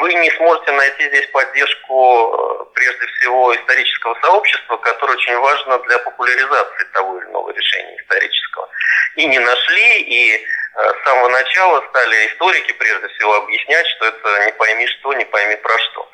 вы 0.00 0.14
не 0.14 0.28
сможете 0.32 0.72
найти 0.72 1.06
здесь 1.10 1.26
поддержку 1.28 2.34
э, 2.34 2.74
прежде 2.74 3.06
всего 3.06 3.54
исторического 3.54 4.18
сообщества, 4.20 4.76
которое 4.78 5.12
очень 5.12 5.38
важно 5.38 5.78
для 5.78 6.00
популяризации 6.00 6.84
того 6.92 7.18
или 7.18 7.26
иного 7.26 7.50
решения 7.50 7.96
исторического. 8.00 8.68
И 9.14 9.26
не 9.26 9.38
нашли, 9.38 10.00
и 10.00 10.34
э, 10.34 10.40
с 10.74 11.04
самого 11.04 11.28
начала 11.28 11.86
стали 11.90 12.26
историки 12.26 12.72
прежде 12.72 13.06
всего 13.10 13.36
объяснять, 13.36 13.86
что 13.86 14.06
это 14.06 14.46
не 14.46 14.52
пойми 14.54 14.88
что, 14.88 15.14
не 15.14 15.24
пойми 15.24 15.54
про 15.54 15.78
что. 15.78 16.10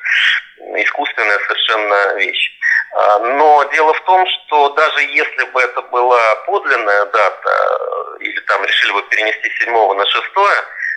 Искусственная 0.75 1.39
совершенно 1.39 2.13
вещь. 2.13 2.51
А, 2.93 3.19
но 3.19 3.63
дело 3.65 3.93
в 3.93 4.01
том, 4.01 4.25
что 4.27 4.69
даже 4.69 5.01
если 5.03 5.43
бы 5.45 5.61
это 5.61 5.81
была 5.83 6.35
подлинная 6.45 7.05
дата, 7.05 7.49
э, 7.49 8.17
или 8.19 8.39
там 8.41 8.63
решили 8.63 8.91
бы 8.93 9.01
перенести 9.03 9.49
с 9.49 9.63
7 9.63 9.93
на 9.93 10.05
6, 10.05 10.25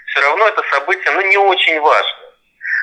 все 0.06 0.20
равно 0.20 0.49
это 0.49 0.62
событие 0.70 1.11
ну, 1.12 1.20
не 1.23 1.37
очень 1.37 1.80
важно 1.80 2.20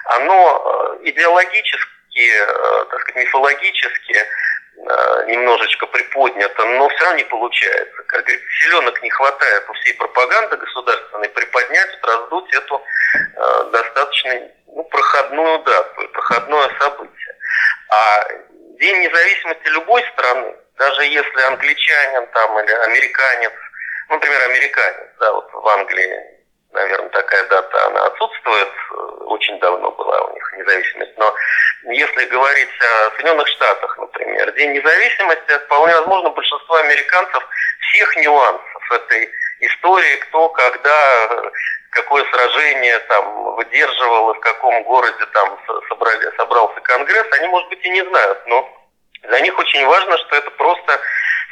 оно 0.08 0.98
э, 1.04 1.10
идеологически, 1.10 2.32
э, 2.32 2.86
так 2.90 3.02
сказать, 3.02 3.26
мифологически 3.26 4.26
немножечко 5.26 5.88
приподнято, 5.88 6.66
но 6.66 6.88
все 6.88 7.04
равно 7.04 7.18
не 7.18 7.24
получается. 7.24 8.04
Как 8.04 8.22
говорится, 8.22 8.48
силенок 8.62 9.02
не 9.02 9.10
хватает 9.10 9.68
у 9.68 9.74
всей 9.74 9.96
пропаганды 9.96 10.56
государственной 10.56 11.30
приподнять, 11.30 11.98
раздуть 12.04 12.54
эту 12.54 12.82
достаточно 13.72 14.40
ну, 14.68 14.84
проходную 14.84 15.60
дату, 15.64 16.08
проходное 16.14 16.70
событие. 16.80 17.36
А 17.90 18.28
День 18.80 19.00
независимости 19.00 19.68
любой 19.70 20.04
страны, 20.14 20.56
даже 20.78 21.06
если 21.06 21.42
англичанин 21.48 22.28
там 22.28 22.60
или 22.60 22.72
американец, 22.72 23.54
ну, 24.10 24.16
например, 24.16 24.42
американец, 24.44 25.10
да, 25.20 25.34
вот 25.34 25.50
в 25.52 25.68
Англии 25.68 26.38
наверное, 26.74 27.10
такая 27.10 27.44
дата, 27.46 27.88
она 27.88 28.06
отсутствует, 28.06 28.68
э, 28.68 28.94
очень 29.26 29.60
давно 29.60 29.92
была 29.92 30.22
у 30.22 30.34
них 30.34 30.54
независимость, 30.58 31.18
но 31.18 31.34
если 31.84 32.26
говорить 32.26 32.70
о 32.80 33.12
Соединенных 33.12 33.48
Штатах, 33.48 33.98
например, 33.98 34.52
День 34.54 34.74
независимости, 34.74 35.58
вполне 35.66 35.94
возможно, 35.96 36.30
большинство 36.30 36.76
американцев 36.76 37.44
всех 37.90 38.16
нюансов 38.18 38.92
этой 38.92 39.32
истории, 39.62 40.16
кто, 40.18 40.50
когда, 40.50 41.52
какое 41.92 42.24
сражение 42.26 43.00
там 43.00 43.56
выдерживал, 43.56 44.34
в 44.34 44.40
каком 44.40 44.84
городе 44.84 45.26
там 45.34 45.60
собрали, 45.90 46.32
собрался 46.38 46.80
Конгресс, 46.82 47.28
они, 47.40 47.48
может 47.48 47.70
быть, 47.70 47.84
и 47.86 47.90
не 47.90 48.04
знают, 48.04 48.48
но 48.48 48.70
для 49.24 49.40
них 49.42 49.58
очень 49.58 49.86
важно, 49.86 50.18
что 50.18 50.36
это 50.36 50.52
просто 50.52 51.00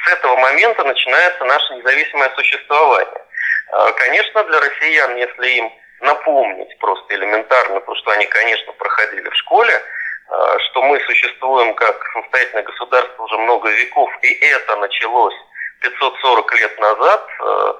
с 0.05 0.11
этого 0.13 0.35
момента 0.37 0.83
начинается 0.83 1.43
наше 1.45 1.73
независимое 1.75 2.29
существование. 2.35 3.25
А, 3.71 3.91
конечно, 3.93 4.43
для 4.43 4.59
россиян, 4.59 5.15
если 5.15 5.47
им 5.49 5.73
напомнить 6.01 6.77
просто 6.79 7.15
элементарно 7.15 7.81
то, 7.81 7.95
что 7.95 8.11
они, 8.11 8.25
конечно, 8.27 8.71
проходили 8.73 9.29
в 9.29 9.35
школе, 9.35 9.81
а, 10.27 10.59
что 10.59 10.83
мы 10.83 10.99
существуем 11.01 11.73
как 11.75 12.03
самостоятельное 12.13 12.63
государство 12.63 13.23
уже 13.23 13.37
много 13.37 13.69
веков, 13.69 14.11
и 14.21 14.33
это 14.45 14.75
началось 14.77 15.35
540 15.79 16.55
лет 16.55 16.79
назад, 16.79 17.29
а, 17.39 17.77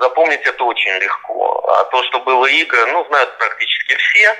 запомнить 0.00 0.46
это 0.46 0.64
очень 0.64 0.92
легко. 0.98 1.64
А 1.68 1.84
то, 1.84 2.02
что 2.04 2.20
было 2.20 2.46
ИГО, 2.46 2.86
ну, 2.86 3.04
знают 3.06 3.36
практически 3.38 3.94
все, 3.96 4.36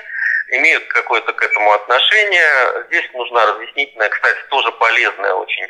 имеют 0.49 0.85
какое-то 0.87 1.33
к 1.33 1.41
этому 1.43 1.71
отношение. 1.73 2.83
Здесь 2.87 3.09
нужна 3.13 3.45
разъяснительная, 3.45 4.09
кстати, 4.09 4.39
тоже 4.49 4.71
полезная 4.73 5.33
очень 5.33 5.67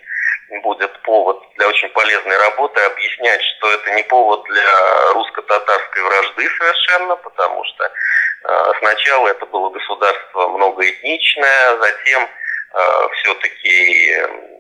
будет 0.60 1.02
повод 1.04 1.42
для 1.56 1.68
очень 1.68 1.90
полезной 1.90 2.38
работы 2.38 2.82
объяснять, 2.82 3.42
что 3.42 3.72
это 3.72 3.92
не 3.92 4.04
повод 4.04 4.44
для 4.44 5.14
русско-татарской 5.14 6.04
вражды 6.04 6.50
совершенно, 6.58 7.16
потому 7.16 7.64
что 7.64 7.86
э, 7.86 8.72
сначала 8.80 9.30
это 9.30 9.46
было 9.46 9.70
государство 9.70 10.50
многоэтничное, 10.50 11.78
затем 11.78 12.30
э, 12.74 13.08
все-таки 13.16 14.12
э, 14.12 14.51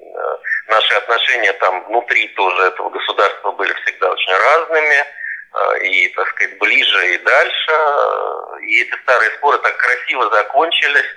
наши 0.92 0.98
отношения 0.98 1.54
там 1.54 1.84
внутри 1.86 2.28
тоже 2.30 2.64
этого 2.64 2.90
государства 2.90 3.52
были 3.52 3.74
всегда 3.84 4.12
очень 4.12 4.34
разными, 4.34 5.06
э, 5.54 5.84
и, 5.84 6.08
так 6.10 6.28
сказать, 6.30 6.58
ближе 6.58 7.14
и 7.14 7.18
дальше. 7.20 7.72
И 8.64 8.82
эти 8.82 8.96
старые 9.04 9.32
споры 9.32 9.58
так 9.60 9.78
красиво 9.78 10.30
закончились, 10.30 11.16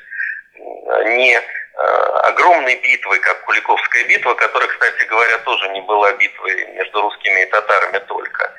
не 1.07 1.40
Э, 1.76 2.28
огромной 2.28 2.76
битвы, 2.76 3.19
как 3.19 3.45
Куликовская 3.47 4.04
битва, 4.04 4.35
которая, 4.35 4.69
кстати 4.69 5.04
говоря, 5.07 5.38
тоже 5.38 5.69
не 5.71 5.81
была 5.81 6.12
битвой 6.12 6.66
между 6.66 7.02
русскими 7.02 7.43
и 7.43 7.47
татарами 7.47 7.99
только. 8.07 8.52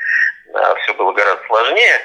Все 0.81 0.93
было 0.93 1.13
гораздо 1.13 1.45
сложнее. 1.47 1.99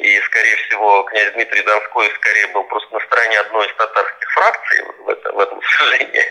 И, 0.00 0.20
скорее 0.20 0.56
всего, 0.56 1.02
князь 1.04 1.32
Дмитрий 1.32 1.62
Донской 1.62 2.10
скорее 2.16 2.46
был 2.48 2.64
просто 2.64 2.94
на 2.94 3.00
стороне 3.00 3.40
одной 3.40 3.66
из 3.66 3.74
татарских 3.74 4.32
фракций 4.32 4.82
в, 5.00 5.08
это, 5.08 5.32
в 5.32 5.38
этом 5.40 5.62
сражении. 5.62 6.24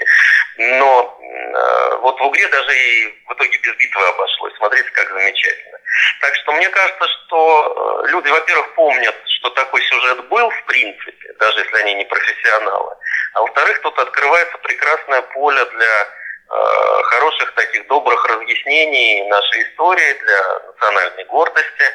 Но 0.58 1.20
э, 1.20 1.96
вот 1.98 2.20
в 2.20 2.24
Угре 2.24 2.48
даже 2.48 2.76
и 2.76 3.24
в 3.28 3.34
итоге 3.34 3.58
без 3.58 3.76
битвы 3.76 4.08
обошлось. 4.08 4.54
Смотрите, 4.58 4.90
как 4.92 5.10
замечательно. 5.10 5.78
Так 6.22 6.36
что 6.36 6.52
мне 6.54 6.70
кажется, 6.70 7.08
что 7.08 8.04
э, 8.06 8.08
люди, 8.10 8.30
во-первых, 8.30 8.74
помнят, 8.76 9.16
что 9.40 9.50
такой 9.50 9.82
сюжет 9.84 10.28
был 10.30 10.50
в 10.50 10.64
принципе, 10.66 11.34
даже 11.40 11.60
если 11.60 11.78
они 11.78 11.96
не 11.96 12.06
профессионалы. 12.06 12.96
А 13.34 13.42
во-вторых, 13.42 13.82
тут 13.82 14.00
открывается 14.00 14.58
прекрасное 14.60 15.22
поле 15.22 15.66
для 15.66 16.08
э, 16.50 17.04
хороших 17.04 17.54
таких 17.54 17.88
добрых 17.88 18.26
разъяснений 18.26 19.28
нашей 19.28 19.64
истории, 19.64 20.14
для 20.14 20.60
национальной 20.68 21.26
гордости. 21.26 21.86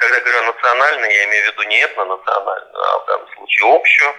Когда 0.00 0.20
говорю 0.20 0.52
национальной, 0.52 1.14
я 1.14 1.24
имею 1.24 1.44
в 1.44 1.52
виду 1.52 1.62
не 1.68 1.84
этнонациональную, 1.84 2.82
а 2.82 2.98
в 2.98 3.06
данном 3.06 3.28
случае 3.36 3.74
общую 3.74 4.14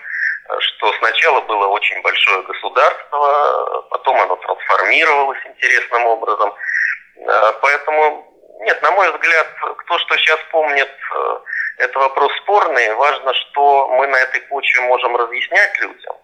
что 0.59 0.91
сначала 1.00 1.41
было 1.41 1.67
очень 1.67 2.01
большое 2.01 2.43
государство, 2.43 3.83
потом 3.89 4.19
оно 4.19 4.35
трансформировалось 4.35 5.39
интересным 5.45 6.05
образом. 6.07 6.53
Э, 7.17 7.53
поэтому, 7.61 8.25
нет, 8.61 8.81
на 8.81 8.91
мой 8.91 9.11
взгляд, 9.11 9.47
кто 9.77 9.97
что 10.00 10.17
сейчас 10.17 10.39
помнит, 10.51 10.89
э, 10.89 11.39
это 11.77 12.00
вопрос 12.00 12.31
спорный. 12.43 12.93
Важно, 12.95 13.33
что 13.33 13.88
мы 13.89 14.07
на 14.07 14.17
этой 14.17 14.41
почве 14.41 14.81
можем 14.81 15.15
разъяснять 15.15 15.79
людям. 15.79 16.15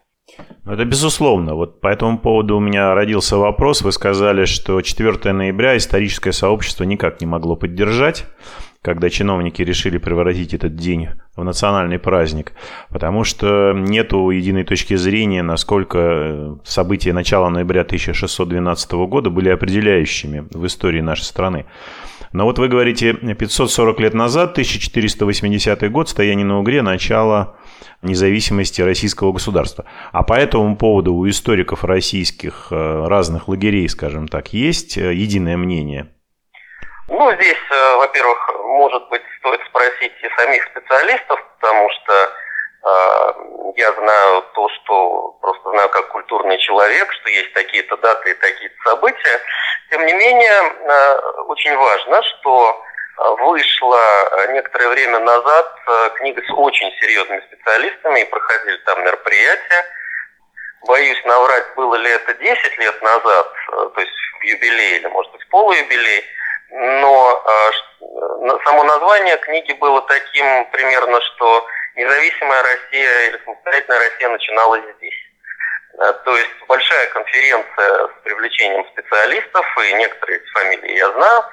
Ну, 0.66 0.74
это 0.74 0.84
безусловно. 0.84 1.56
Вот 1.56 1.80
по 1.80 1.88
этому 1.88 2.20
поводу 2.20 2.58
у 2.58 2.60
меня 2.60 2.94
родился 2.94 3.38
вопрос. 3.38 3.82
Вы 3.82 3.94
сказали, 3.94 4.44
что 4.46 4.82
4 4.82 5.32
ноября 5.32 5.78
историческое 5.78 6.34
сообщество 6.34 6.84
никак 6.84 7.22
не 7.22 7.28
могло 7.28 7.56
поддержать. 7.56 8.26
Когда 8.82 9.10
чиновники 9.10 9.62
решили 9.62 9.98
превратить 9.98 10.54
этот 10.54 10.76
день 10.76 11.10
в 11.36 11.44
национальный 11.44 12.00
праздник, 12.00 12.54
потому 12.90 13.24
что 13.24 13.74
нету 13.74 14.30
единой 14.30 14.64
точки 14.64 14.96
зрения, 14.96 15.44
насколько 15.44 15.98
э, 16.00 16.56
события 16.64 17.14
начала 17.14 17.50
ноября 17.50 17.82
1612 17.82 18.92
года 19.08 19.30
были 19.30 19.50
определяющими 19.50 20.48
в 20.52 20.66
истории 20.66 21.02
нашей 21.02 21.24
страны. 21.24 21.66
Но 22.34 22.46
вот 22.46 22.60
вы 22.60 22.68
говорите, 22.68 23.14
540 23.14 24.00
лет 24.00 24.14
назад, 24.14 24.52
1480 24.52 25.92
год, 25.92 26.10
стояние 26.10 26.46
на 26.46 26.60
Угре, 26.60 26.82
начало 26.82 27.56
независимости 28.02 28.82
российского 28.82 29.32
государства. 29.32 29.86
А 30.12 30.24
по 30.24 30.34
этому 30.34 30.76
поводу 30.76 31.14
у 31.14 31.28
историков 31.28 31.84
российских 31.84 32.68
э, 32.72 33.06
разных 33.08 33.48
лагерей, 33.48 33.88
скажем 33.90 34.28
так, 34.28 34.54
есть 34.54 34.98
э, 34.98 35.14
единое 35.14 35.58
мнение? 35.58 36.10
Ну, 37.10 37.32
здесь, 37.34 37.58
э, 37.72 37.96
во-первых, 37.98 38.52
может 38.64 39.08
быть, 39.10 39.22
стоит 39.40 39.62
спросить 39.68 40.14
и 40.22 40.30
самих 40.38 40.64
специалистов, 40.66 41.40
потому 41.60 41.90
что 41.90 42.34
я 43.76 43.92
знаю 43.92 44.44
то, 44.54 44.70
что 44.70 45.38
просто 45.42 45.72
знаю 45.72 45.90
как 45.90 46.08
культурный 46.08 46.58
человек, 46.60 47.12
что 47.12 47.30
есть 47.30 47.52
такие-то 47.54 47.98
даты 47.98 48.32
и 48.32 48.36
такие-то 48.36 48.90
события. 48.90 49.42
Тем 49.90 50.06
не 50.06 50.14
менее, 50.14 50.62
очень 51.48 51.76
важно, 51.76 52.24
что 52.24 52.82
вышла 53.18 54.48
некоторое 54.50 54.90
время 54.90 55.20
назад 55.20 55.76
э, 55.88 56.10
книга 56.18 56.42
с 56.42 56.52
очень 56.52 56.92
серьезными 57.02 57.42
специалистами, 57.42 58.22
и 58.22 58.30
проходили 58.30 58.78
там 58.86 59.04
мероприятия. 59.04 59.86
Боюсь 60.86 61.26
наврать, 61.26 61.76
было 61.76 61.96
ли 61.96 62.12
это 62.12 62.34
10 62.36 62.78
лет 62.78 63.02
назад, 63.02 63.54
э, 63.72 63.90
то 63.96 64.02
есть 64.02 64.14
юбилей 64.44 64.98
или, 64.98 65.08
может 65.08 65.32
быть, 65.32 65.48
полуюбилей, 65.50 66.24
но 66.70 67.44
э, 67.46 68.58
само 68.66 68.84
название 68.84 69.38
книги 69.38 69.72
было 69.74 70.02
таким 70.02 70.66
примерно, 70.72 71.22
что 71.22 71.66
независимая 71.96 72.64
Россия 72.64 73.30
или 73.30 73.42
самостоятельная 73.44 74.00
Россия 74.00 74.30
начиналась 74.30 74.84
здесь. 74.98 75.16
То 76.26 76.38
есть 76.38 76.52
большая 76.68 77.08
конференция 77.08 78.08
с 78.08 78.12
привлечением 78.24 78.86
специалистов, 78.90 79.66
и 79.84 79.94
некоторые 79.94 80.42
фамилии 80.54 80.96
я 80.96 81.12
знаю, 81.12 81.44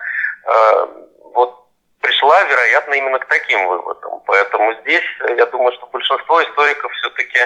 вот 1.33 1.64
пришла, 2.02 2.42
вероятно, 2.42 2.94
именно 2.94 3.18
к 3.21 3.26
таким 3.26 3.66
выводам. 3.66 4.21
Поэтому 4.26 4.75
здесь, 4.83 5.04
я 5.37 5.47
думаю, 5.47 5.73
что 5.73 5.87
большинство 5.87 6.42
историков 6.42 6.92
все-таки, 6.92 7.38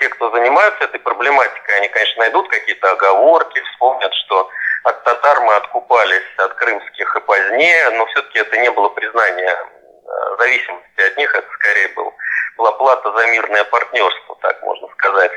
те, 0.00 0.08
кто 0.10 0.30
занимаются 0.30 0.84
этой 0.84 1.00
проблематикой, 1.00 1.76
они, 1.78 1.88
конечно, 1.88 2.20
найдут 2.20 2.48
какие-то 2.50 2.90
оговорки, 2.90 3.62
вспомнят, 3.72 4.12
что 4.26 4.50
от 4.84 5.04
татар 5.04 5.40
мы 5.40 5.54
откупались, 5.56 6.38
от 6.38 6.54
крымских 6.54 7.16
и 7.16 7.20
позднее, 7.20 7.90
но 7.90 8.06
все-таки 8.06 8.38
это 8.38 8.56
не 8.58 8.70
было 8.70 8.88
признание 8.90 9.50
э, 9.50 10.36
зависимости 10.38 11.00
от 11.00 11.16
них, 11.16 11.34
это 11.34 11.48
скорее 11.54 11.88
был, 11.88 12.14
была 12.56 12.72
плата 12.72 13.12
за 13.12 13.26
мирное 13.28 13.64
партнерство, 13.64 14.36
так 14.42 14.62
можно 14.62 14.88
сказать. 14.88 15.32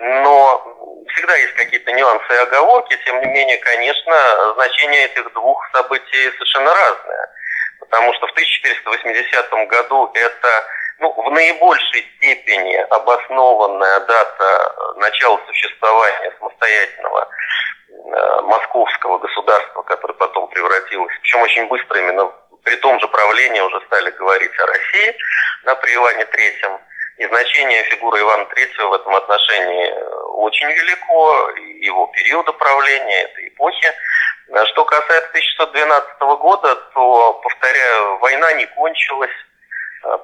Но 0.00 1.04
всегда 1.08 1.36
есть 1.36 1.54
какие-то 1.54 1.92
нюансы 1.92 2.32
и 2.32 2.42
оговорки, 2.42 2.98
тем 3.04 3.20
не 3.20 3.26
менее, 3.26 3.58
конечно, 3.58 4.54
значение 4.54 5.04
этих 5.04 5.32
двух 5.32 5.62
событий 5.72 6.30
совершенно 6.32 6.74
разное. 6.74 7.34
Потому 7.80 8.12
что 8.14 8.26
в 8.26 8.30
1480 8.32 9.50
году 9.68 10.10
это 10.14 10.64
ну, 10.98 11.12
в 11.12 11.30
наибольшей 11.30 12.06
степени 12.16 12.74
обоснованная 12.90 14.00
дата 14.00 14.74
начала 14.96 15.40
существования 15.46 16.32
самостоятельного 16.38 17.20
э, 17.20 17.26
московского 18.42 19.18
государства, 19.18 19.82
которое 19.82 20.14
потом 20.14 20.48
превратилось, 20.48 21.14
причем 21.22 21.42
очень 21.42 21.66
быстро 21.68 21.98
именно 21.98 22.32
при 22.64 22.76
том 22.76 22.98
же 23.00 23.08
правлении 23.08 23.60
уже 23.60 23.80
стали 23.86 24.10
говорить 24.10 24.58
о 24.58 24.66
России 24.66 25.16
да, 25.64 25.74
при 25.76 25.94
Иване 25.94 26.24
Третьем. 26.26 26.78
И 27.16 27.26
значение 27.26 27.82
фигуры 27.84 28.20
Ивана 28.20 28.44
Третьего 28.46 28.88
в 28.88 28.92
этом 28.94 29.14
отношении 29.16 29.92
очень 30.34 30.68
велико, 30.68 31.50
его 31.80 32.06
периода 32.08 32.52
правления, 32.52 33.22
этой 33.22 33.48
эпохи. 33.48 33.92
Что 34.66 34.84
касается 34.84 35.28
1612 35.30 36.20
года, 36.40 36.74
то, 36.94 37.32
повторяю, 37.42 38.18
война 38.18 38.52
не 38.52 38.66
кончилась. 38.66 39.36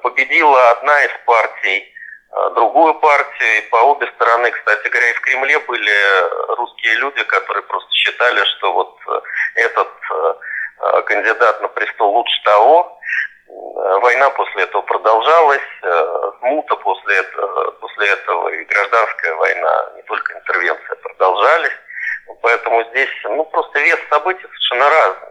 Победила 0.01 0.71
одна 0.71 1.03
из 1.03 1.11
партий 1.25 1.93
другую 2.55 2.93
партию. 2.95 3.57
И 3.57 3.69
по 3.69 3.77
обе 3.77 4.07
стороны, 4.15 4.51
кстати 4.51 4.87
говоря, 4.87 5.09
и 5.09 5.13
в 5.13 5.21
Кремле 5.21 5.59
были 5.59 6.55
русские 6.55 6.95
люди, 6.95 7.23
которые 7.23 7.63
просто 7.63 7.91
считали, 7.91 8.43
что 8.43 8.73
вот 8.73 8.97
этот 9.55 9.89
кандидат 11.05 11.61
на 11.61 11.67
престол 11.69 12.11
лучше 12.11 12.43
того. 12.43 12.95
Э, 13.47 13.99
война 13.99 14.29
после 14.31 14.63
этого 14.63 14.81
продолжалась, 14.81 15.69
э, 15.83 16.31
смута 16.39 16.75
после 16.77 17.17
этого, 17.17 17.71
после 17.71 18.07
этого 18.07 18.49
и 18.49 18.63
гражданская 18.65 19.35
война, 19.35 19.91
не 19.95 20.01
только 20.03 20.33
интервенция, 20.33 20.95
продолжались. 20.95 21.77
Поэтому 22.41 22.83
здесь 22.85 23.09
ну, 23.23 23.45
просто 23.45 23.79
вес 23.79 23.99
событий 24.09 24.41
совершенно 24.41 24.89
разный. 24.89 25.29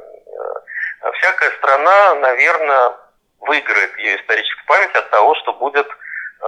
Э, 1.03 1.13
всякая 1.13 1.51
страна, 1.59 2.15
наверное, 2.17 2.93
выиграет 3.41 3.99
ее 3.99 4.17
историческую 4.17 4.67
память 4.67 4.95
от 4.95 5.11
того, 5.11 5.35
что 5.37 5.53
будет 5.55 5.89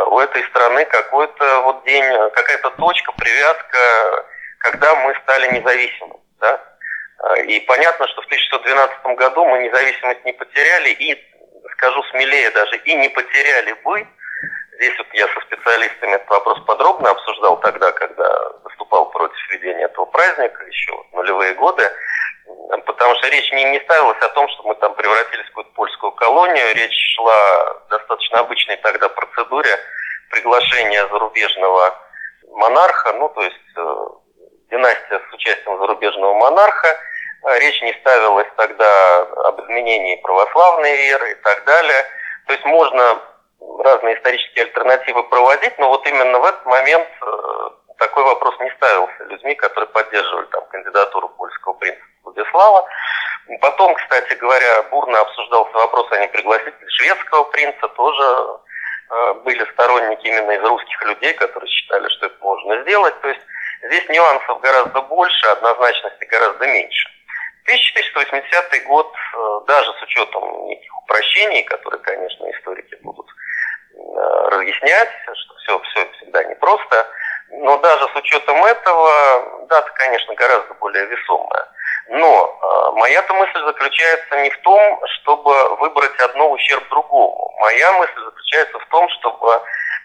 у 0.09 0.19
этой 0.19 0.45
страны 0.45 0.85
какой-то 0.85 1.61
вот 1.63 1.85
день, 1.85 2.05
какая-то 2.33 2.71
точка, 2.71 3.13
привязка, 3.13 4.25
когда 4.59 4.95
мы 4.97 5.15
стали 5.23 5.59
независимыми. 5.59 6.21
Да? 6.41 6.61
И 7.47 7.61
понятно, 7.61 8.07
что 8.09 8.23
в 8.23 8.27
1612 8.27 9.17
году 9.17 9.45
мы 9.47 9.59
независимость 9.59 10.25
не 10.25 10.33
потеряли, 10.33 10.91
и 10.91 11.17
скажу 11.73 12.03
смелее 12.11 12.51
даже, 12.51 12.77
и 12.77 12.95
не 12.95 13.09
потеряли 13.09 13.73
бы. 13.85 14.07
Здесь 14.75 14.99
вот 14.99 15.07
я 15.15 15.27
со 15.29 15.41
специалистами 15.41 16.17
этот 16.17 16.29
вопрос 16.29 16.61
подробно 16.67 17.11
обсуждал 17.11 17.59
тогда, 17.61 17.93
когда 17.93 18.51
выступал 18.65 19.11
против 19.11 19.51
введения 19.51 19.85
этого 19.85 20.05
праздника, 20.05 20.63
еще 20.65 20.93
в 20.93 21.17
нулевые 21.17 21.55
годы, 21.55 21.91
потому 22.87 23.15
что 23.17 23.29
речь 23.29 23.51
не, 23.53 23.65
не 23.65 23.81
ставилась 23.81 24.21
о 24.23 24.29
том, 24.31 24.49
что 24.49 24.63
мы 24.65 24.75
там 24.77 24.95
превратились 24.95 25.45
в 25.47 25.49
какую-то 25.49 25.73
польскую 25.73 26.13
колонию, 26.13 26.75
речь 26.75 27.15
шла 27.15 27.75
в 27.75 27.89
достаточно 27.91 28.41
обычной 28.41 28.77
тогда 28.77 29.09
процедуре 29.09 29.71
приглашения 30.31 31.07
зарубежного 31.09 31.95
монарха, 32.51 33.13
ну 33.15 33.29
то 33.29 33.43
есть 33.43 33.57
э, 33.77 34.07
династия 34.71 35.21
с 35.29 35.35
участием 35.35 35.79
зарубежного 35.79 36.35
монарха, 36.35 36.89
а 37.43 37.59
речь 37.59 37.81
не 37.83 37.93
ставилась 38.01 38.49
тогда 38.57 39.21
об 39.45 39.61
изменении 39.63 40.17
православной 40.17 40.97
веры 40.97 41.33
и 41.33 41.35
так 41.37 41.65
далее. 41.65 42.05
То 42.47 42.53
есть 42.53 42.65
можно 42.65 43.21
разные 43.79 44.17
исторические 44.17 44.65
альтернативы 44.65 45.23
проводить, 45.25 45.79
но 45.79 45.89
вот 45.89 46.07
именно 46.07 46.39
в 46.39 46.45
этот 46.45 46.65
момент 46.67 47.09
э, 47.23 47.71
такой 47.99 48.25
вопрос 48.25 48.59
не 48.61 48.71
ставился 48.71 49.25
людьми, 49.25 49.55
которые 49.55 49.89
поддерживали 49.89 50.47
там 50.47 50.65
кандидатуру 50.67 51.29
польского 51.31 51.75
принца 51.75 52.03
Владислава. 52.37 52.87
Потом, 53.61 53.95
кстати 53.95 54.35
говоря, 54.35 54.83
бурно 54.91 55.21
обсуждался 55.21 55.73
вопрос 55.73 56.11
о 56.13 56.19
непригласительности 56.19 57.03
шведского 57.03 57.45
принца, 57.45 57.89
тоже 57.89 58.59
э, 59.11 59.35
были 59.45 59.65
сторонники 59.73 60.27
именно 60.27 60.51
из 60.51 60.63
русских 60.63 61.03
людей, 61.05 61.33
которые 61.35 61.71
считали, 61.71 62.09
что 62.09 62.27
это 62.27 62.37
можно 62.41 62.83
сделать. 62.83 63.21
То 63.21 63.29
есть 63.29 63.41
здесь 63.83 64.09
нюансов 64.09 64.61
гораздо 64.61 65.01
больше, 65.03 65.47
однозначности 65.47 66.25
гораздо 66.25 66.67
меньше. 66.67 67.09
1480 67.65 68.85
год, 68.87 69.13
э, 69.15 69.61
даже 69.69 69.93
с 69.93 70.03
учетом 70.03 70.67
неких 70.67 70.97
упрощений, 71.03 71.63
которые, 71.63 72.01
конечно, 72.01 72.51
историки 72.51 72.97
будут 73.03 73.27
э, 73.95 74.49
разъяснять, 74.51 75.11
что 75.35 75.55
все, 75.55 75.79
все 75.79 76.11
всегда 76.17 76.43
непросто, 76.43 77.07
но 77.51 77.79
даже 77.79 78.09
с 78.09 78.17
учетом 78.17 78.65
этого 78.65 79.67
дата, 79.69 79.91
конечно, 79.95 80.35
гораздо 80.35 80.75
более 80.75 81.07
весомая. 81.07 81.69
Но 82.09 82.47
э, 82.47 82.99
моя-то 82.99 83.35
мысль 83.35 83.65
заключается 83.65 84.43
не 84.43 84.51
в 84.51 84.59
том, 84.63 85.01
чтобы 85.21 85.77
выбрать 85.77 86.19
одно 86.21 86.51
ущерб 86.51 86.89
другому. 86.89 87.55
Моя 87.59 87.93
мысль 87.95 88.25
заключается 88.25 88.79
в 88.79 88.87
том, 88.87 89.09
чтобы 89.11 89.63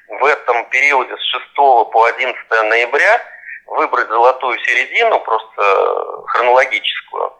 в 0.07 0.25
этом 0.25 0.65
периоде 0.65 1.15
с 1.15 1.23
6 1.31 1.55
по 1.55 2.05
11 2.05 2.49
ноября 2.63 3.21
выбрать 3.67 4.07
золотую 4.07 4.59
середину, 4.59 5.19
просто 5.19 6.23
хронологическую, 6.27 7.33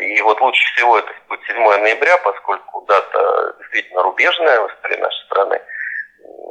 и 0.00 0.20
вот 0.22 0.40
лучше 0.40 0.62
всего 0.74 0.98
это 0.98 1.12
будет 1.28 1.46
7 1.46 1.56
ноября, 1.56 2.18
поскольку 2.18 2.80
дата 2.82 3.54
действительно 3.60 4.02
рубежная 4.02 4.60
в 4.60 4.68
истории 4.68 4.96
нашей 4.96 5.24
страны. 5.26 5.62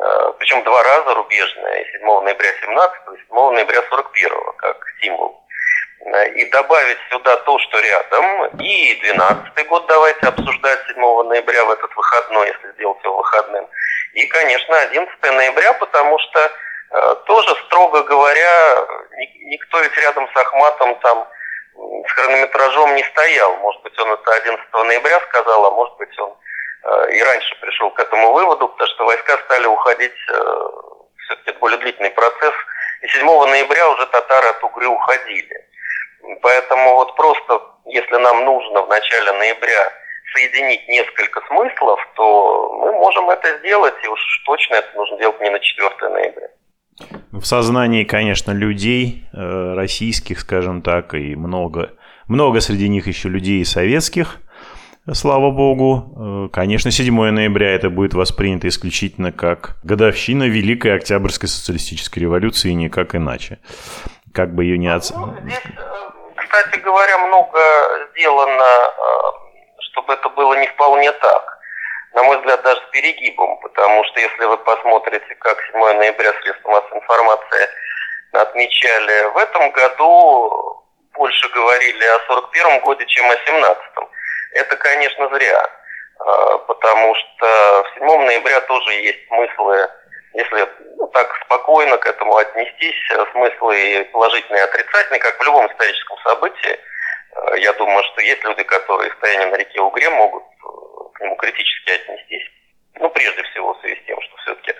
А, 0.01 0.31
Причем 0.33 0.63
два 0.63 0.81
раза 0.83 1.13
рубежная, 1.15 1.81
и 1.81 1.91
7 1.91 2.21
ноября 2.21 2.49
17 2.61 2.99
и 3.13 3.27
7 3.27 3.51
ноября 3.51 3.81
41 3.89 4.31
как 4.57 4.77
символ. 5.01 5.38
А, 6.11 6.23
и 6.25 6.49
добавить 6.49 6.97
сюда 7.11 7.37
то, 7.37 7.59
что 7.59 7.79
рядом, 7.79 8.47
и 8.59 8.95
12 9.01 9.67
год 9.67 9.85
давайте 9.87 10.27
обсуждать 10.27 10.79
7 10.87 11.23
ноября 11.23 11.65
в 11.65 11.71
этот 11.71 11.95
выходной, 11.95 12.47
если 12.47 12.71
сделать 12.73 13.03
его 13.03 13.17
выходным. 13.17 13.67
И, 14.13 14.25
конечно, 14.27 14.79
11 14.79 15.21
ноября, 15.21 15.73
потому 15.73 16.17
что 16.19 16.39
э, 16.91 17.15
тоже, 17.25 17.55
строго 17.65 18.03
говоря, 18.03 18.87
никто 19.45 19.79
ведь 19.81 19.95
рядом 19.97 20.27
с 20.33 20.35
Ахматом 20.35 20.95
там 20.99 21.27
с 22.07 22.11
хронометражом 22.11 22.95
не 22.95 23.03
стоял. 23.03 23.55
Может 23.57 23.81
быть, 23.83 23.99
он 23.99 24.11
это 24.11 24.33
11 24.33 24.73
ноября 24.73 25.19
сказал, 25.29 25.65
а 25.65 25.71
может 25.71 25.95
быть, 25.97 26.19
он 26.19 26.35
э, 26.83 27.11
и 27.11 27.21
раньше 27.21 27.55
пришел 27.61 27.91
к 27.91 27.99
этому 27.99 28.31
выводу, 28.31 28.67
потому 28.67 28.89
что 28.89 29.05
войска 29.05 29.37
стали 29.45 29.67
уходить, 29.67 30.17
э, 30.29 30.67
все-таки 31.25 31.51
более 31.59 31.77
длительный 31.77 32.11
процесс, 32.11 32.53
и 33.01 33.07
7 33.09 33.25
ноября 33.25 33.89
уже 33.89 34.07
татары 34.07 34.47
от 34.47 34.63
Угры 34.63 34.87
уходили. 34.87 35.68
Поэтому 36.41 36.95
вот 36.95 37.15
просто, 37.15 37.61
если 37.85 38.17
нам 38.17 38.45
нужно 38.45 38.81
в 38.83 38.89
начале 38.89 39.31
ноября 39.33 39.91
соединить 40.33 40.87
несколько 40.87 41.41
смыслов, 41.47 41.99
то 42.15 42.73
мы 42.81 42.91
можем 42.93 43.29
это 43.29 43.57
сделать, 43.59 43.95
и 44.03 44.07
уж 44.07 44.19
точно 44.45 44.75
это 44.75 44.95
нужно 44.95 45.17
делать 45.17 45.41
не 45.41 45.49
на 45.49 45.59
4 45.59 45.89
ноября. 46.09 46.47
В 47.31 47.43
сознании, 47.45 48.03
конечно, 48.03 48.51
людей, 48.51 49.23
э, 49.33 49.73
российских, 49.75 50.39
скажем 50.39 50.81
так, 50.81 51.13
и 51.13 51.35
много, 51.35 51.93
много 52.27 52.59
среди 52.59 52.89
них 52.89 53.07
еще 53.07 53.29
людей 53.29 53.63
советских, 53.65 54.37
слава 55.13 55.51
богу. 55.51 56.47
Э, 56.47 56.49
конечно, 56.51 56.91
7 56.91 57.31
ноября 57.31 57.71
это 57.71 57.89
будет 57.89 58.13
воспринято 58.13 58.67
исключительно 58.67 59.31
как 59.31 59.77
годовщина 59.83 60.43
Великой 60.43 60.95
Октябрьской 60.95 61.47
социалистической 61.47 62.21
революции, 62.23 62.71
никак 62.71 63.15
иначе. 63.15 63.59
Как 64.33 64.53
бы 64.53 64.63
ее 64.65 64.77
не 64.77 64.87
оценивать. 64.87 65.41
Ну, 65.41 65.49
здесь, 65.49 65.61
кстати 66.49 66.79
говоря, 66.79 67.17
много 67.19 67.59
сделано, 68.11 68.93
чтобы 69.79 70.13
это 70.13 70.29
было 70.29 70.55
не 70.55 70.67
вполне 70.67 71.11
так 71.11 71.59
на 72.13 72.23
мой 72.23 72.37
взгляд, 72.37 72.61
даже 72.63 72.81
с 72.81 72.89
перегибом, 72.91 73.57
потому 73.59 74.03
что 74.05 74.19
если 74.19 74.43
вы 74.45 74.57
посмотрите, 74.57 75.35
как 75.35 75.61
7 75.71 75.79
ноября 75.79 76.33
средства 76.41 76.69
массовой 76.69 76.99
информации 76.99 77.69
отмечали, 78.31 79.31
в 79.33 79.37
этом 79.37 79.71
году 79.71 80.83
больше 81.13 81.49
говорили 81.49 82.05
о 82.05 82.19
41 82.27 82.79
годе, 82.81 83.05
чем 83.05 83.29
о 83.29 83.35
17-м. 83.35 84.09
Это, 84.53 84.75
конечно, 84.77 85.29
зря, 85.29 85.69
а, 86.19 86.57
потому 86.59 87.15
что 87.15 87.83
в 87.83 87.99
7 87.99 88.25
ноября 88.25 88.61
тоже 88.61 88.93
есть 88.93 89.27
смыслы, 89.27 89.89
если 90.33 90.67
ну, 90.97 91.07
так 91.07 91.35
спокойно 91.45 91.97
к 91.97 92.05
этому 92.05 92.35
отнестись, 92.37 92.95
смыслы 93.31 93.79
и 93.79 94.03
положительные 94.05 94.61
и 94.61 94.65
отрицательные, 94.65 95.19
как 95.19 95.39
в 95.39 95.43
любом 95.43 95.67
историческом 95.67 96.17
событии. 96.19 96.79
А, 97.35 97.55
я 97.57 97.73
думаю, 97.73 98.03
что 98.03 98.21
есть 98.21 98.43
люди, 98.43 98.63
которые 98.63 99.11
стояние 99.13 99.47
на 99.47 99.55
реке 99.55 99.81
Угре 99.81 100.09
могут 100.09 100.43
к 101.13 101.21
нему 101.21 101.35
критически 101.35 101.91
отнестись. 101.91 102.49
Ну, 102.95 103.09
прежде 103.09 103.43
всего, 103.43 103.73
в 103.73 103.79
связи 103.81 103.95
с 104.01 104.05
тем, 104.05 104.21
что 104.21 104.37
все-таки 104.37 104.73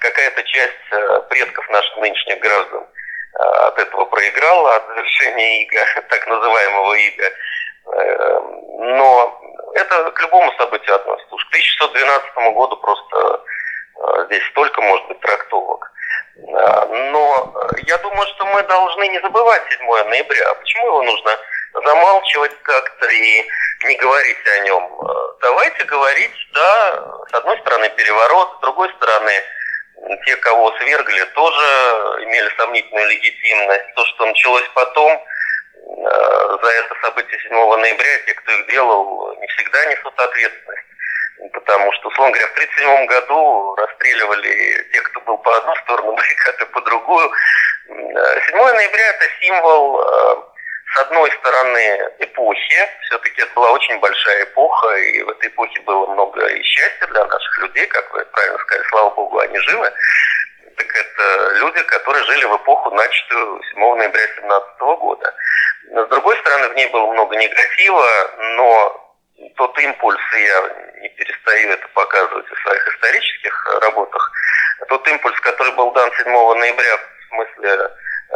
какая-то 0.00 0.42
часть 0.44 0.92
э, 0.92 1.20
предков 1.28 1.68
наших 1.70 1.96
нынешних 1.98 2.38
граждан 2.38 2.84
э, 2.84 3.42
от 3.42 3.78
этого 3.78 4.04
проиграла, 4.06 4.76
от 4.76 4.86
завершения 4.88 5.64
ИГА, 5.64 6.02
так 6.08 6.26
называемого 6.26 6.94
ИГА. 6.94 7.30
Э, 7.92 8.40
но 8.78 9.40
это 9.74 10.10
к 10.10 10.20
любому 10.20 10.52
событию 10.58 10.94
относится. 10.96 11.34
Уж 11.34 11.44
к 11.44 11.48
1612 11.48 12.54
году 12.54 12.76
просто 12.78 13.44
здесь 14.26 14.42
столько 14.50 14.80
может 14.82 15.06
быть 15.08 15.20
трактовок. 15.20 15.92
Но 16.36 17.54
я 17.86 17.98
думаю, 17.98 18.26
что 18.28 18.44
мы 18.46 18.62
должны 18.64 19.08
не 19.08 19.20
забывать 19.20 19.62
7 19.70 19.86
ноября. 20.08 20.54
Почему 20.54 20.86
его 20.86 21.02
нужно 21.02 21.30
замалчивать 21.84 22.52
как-то 22.62 23.06
и 23.06 23.48
не 23.84 23.96
говорить 23.96 24.46
о 24.46 24.58
нем. 24.60 24.84
Э, 24.84 25.14
давайте 25.42 25.84
говорить, 25.84 26.48
да, 26.52 27.04
с 27.30 27.34
одной 27.34 27.58
стороны 27.60 27.88
переворот, 27.90 28.56
с 28.56 28.60
другой 28.62 28.90
стороны 28.96 29.32
те, 30.24 30.36
кого 30.36 30.72
свергли, 30.78 31.24
тоже 31.34 32.24
имели 32.24 32.48
сомнительную 32.56 33.08
легитимность. 33.08 33.94
То, 33.94 34.04
что 34.06 34.26
началось 34.26 34.68
потом, 34.74 35.12
э, 35.12 36.58
за 36.62 36.68
это 36.68 36.94
событие 37.02 37.38
7 37.40 37.76
ноября, 37.76 38.18
те, 38.26 38.34
кто 38.34 38.52
их 38.52 38.66
делал, 38.68 39.36
не 39.38 39.46
всегда 39.48 39.84
несут 39.86 40.18
ответственность. 40.18 40.86
Потому 41.52 41.92
что, 41.92 42.08
условно 42.08 42.32
говоря, 42.32 42.48
в 42.48 42.52
1937 42.52 43.06
году 43.06 43.74
расстреливали 43.76 44.88
те, 44.92 45.00
кто 45.02 45.20
был 45.20 45.38
по 45.38 45.56
одну 45.56 45.74
сторону 45.76 46.12
баррикады, 46.16 46.66
по 46.66 46.80
другую. 46.82 47.32
7 47.88 47.96
э, 47.96 48.72
ноября– 48.72 49.06
это 49.10 49.26
символ 49.40 50.02
с 50.96 51.00
одной 51.00 51.30
стороны, 51.32 52.10
эпохи. 52.20 52.88
Все-таки 53.02 53.42
это 53.42 53.52
была 53.54 53.70
очень 53.72 53.98
большая 53.98 54.44
эпоха, 54.44 54.96
и 54.96 55.22
в 55.22 55.30
этой 55.30 55.48
эпохе 55.48 55.80
было 55.80 56.06
много 56.06 56.46
и 56.46 56.62
счастья 56.62 57.06
для 57.06 57.24
наших 57.24 57.58
людей, 57.58 57.86
как 57.86 58.12
вы 58.12 58.24
правильно 58.24 58.58
сказали, 58.58 58.88
слава 58.88 59.10
богу, 59.10 59.38
они 59.38 59.58
живы. 59.58 59.92
Так 60.76 60.86
это 60.86 61.50
люди, 61.56 61.82
которые 61.82 62.24
жили 62.24 62.44
в 62.44 62.56
эпоху, 62.56 62.90
начатую 62.90 63.62
7 63.72 63.80
ноября 63.96 64.26
2017 64.26 64.80
года. 64.80 65.34
с 65.90 66.08
другой 66.08 66.36
стороны, 66.38 66.68
в 66.68 66.74
ней 66.74 66.86
было 66.88 67.06
много 67.12 67.36
негатива, 67.36 68.06
но 68.56 69.05
тот 69.56 69.78
импульс, 69.78 70.20
и 70.36 70.42
я 70.42 70.60
не 71.00 71.08
перестаю 71.10 71.70
это 71.70 71.88
показывать 71.88 72.46
в 72.48 72.62
своих 72.62 72.94
исторических 72.94 73.78
работах, 73.82 74.32
тот 74.88 75.06
импульс, 75.08 75.38
который 75.40 75.72
был 75.72 75.90
дан 75.92 76.10
7 76.16 76.26
ноября 76.26 76.96
в 76.96 77.28
смысле 77.28 77.90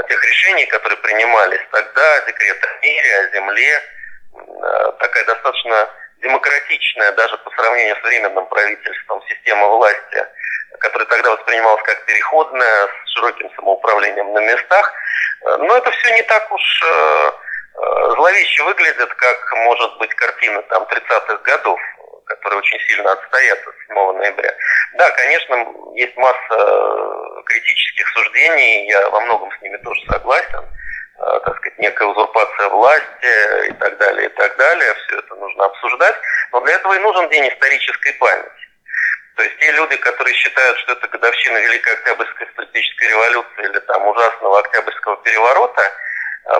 тех 0.08 0.24
решений, 0.24 0.66
которые 0.66 0.98
принимались 0.98 1.60
тогда, 1.70 2.20
декрет 2.26 2.64
о 2.64 2.84
мире, 2.84 3.18
о 3.18 3.34
земле, 3.34 3.82
э, 4.34 4.92
такая 4.98 5.24
достаточно 5.24 5.90
демократичная, 6.18 7.12
даже 7.12 7.36
по 7.38 7.50
сравнению 7.50 7.96
с 7.96 8.02
временным 8.02 8.46
правительством, 8.46 9.22
система 9.28 9.68
власти, 9.68 10.26
которая 10.78 11.06
тогда 11.08 11.30
воспринималась 11.32 11.82
как 11.82 12.04
переходная, 12.04 12.88
с 13.04 13.10
широким 13.14 13.50
самоуправлением 13.56 14.32
на 14.32 14.38
местах. 14.40 14.92
Э, 15.42 15.56
но 15.58 15.76
это 15.76 15.90
все 15.90 16.14
не 16.14 16.22
так 16.22 16.52
уж 16.52 16.82
э, 16.82 17.30
зловеще 18.14 18.62
выглядит, 18.64 19.14
как 19.14 19.52
может 19.56 19.98
быть 19.98 20.14
картина 20.14 20.62
там 20.62 20.82
30-х 20.84 21.36
годов 21.44 21.80
которые 22.30 22.60
очень 22.60 22.78
сильно 22.80 23.12
отстоят 23.12 23.58
от 23.66 23.74
7 23.88 24.12
ноября. 24.18 24.54
Да, 24.94 25.10
конечно, 25.10 25.66
есть 25.94 26.16
масса 26.16 26.38
э, 26.50 27.42
критических 27.44 28.08
суждений, 28.08 28.88
я 28.88 29.10
во 29.10 29.20
многом 29.20 29.50
с 29.52 29.62
ними 29.62 29.76
тоже 29.78 30.00
согласен. 30.10 30.64
Э, 31.18 31.40
так 31.44 31.56
сказать, 31.56 31.78
некая 31.78 32.08
узурпация 32.08 32.68
власти 32.68 33.68
и 33.68 33.72
так 33.72 33.98
далее, 33.98 34.26
и 34.26 34.32
так 34.34 34.56
далее. 34.56 34.94
Все 34.94 35.18
это 35.18 35.34
нужно 35.34 35.64
обсуждать. 35.64 36.16
Но 36.52 36.60
для 36.60 36.74
этого 36.74 36.94
и 36.94 36.98
нужен 37.00 37.28
день 37.30 37.48
исторической 37.48 38.12
памяти. 38.14 38.50
То 39.36 39.42
есть 39.42 39.58
те 39.58 39.72
люди, 39.72 39.96
которые 39.96 40.34
считают, 40.34 40.78
что 40.78 40.92
это 40.92 41.08
годовщина 41.08 41.58
Великой 41.58 41.94
Октябрьской 41.94 42.46
статистической 42.52 43.08
революции 43.08 43.64
или 43.64 43.78
там 43.80 44.06
ужасного 44.06 44.58
Октябрьского 44.60 45.16
переворота, 45.18 45.82
э, 45.82 46.09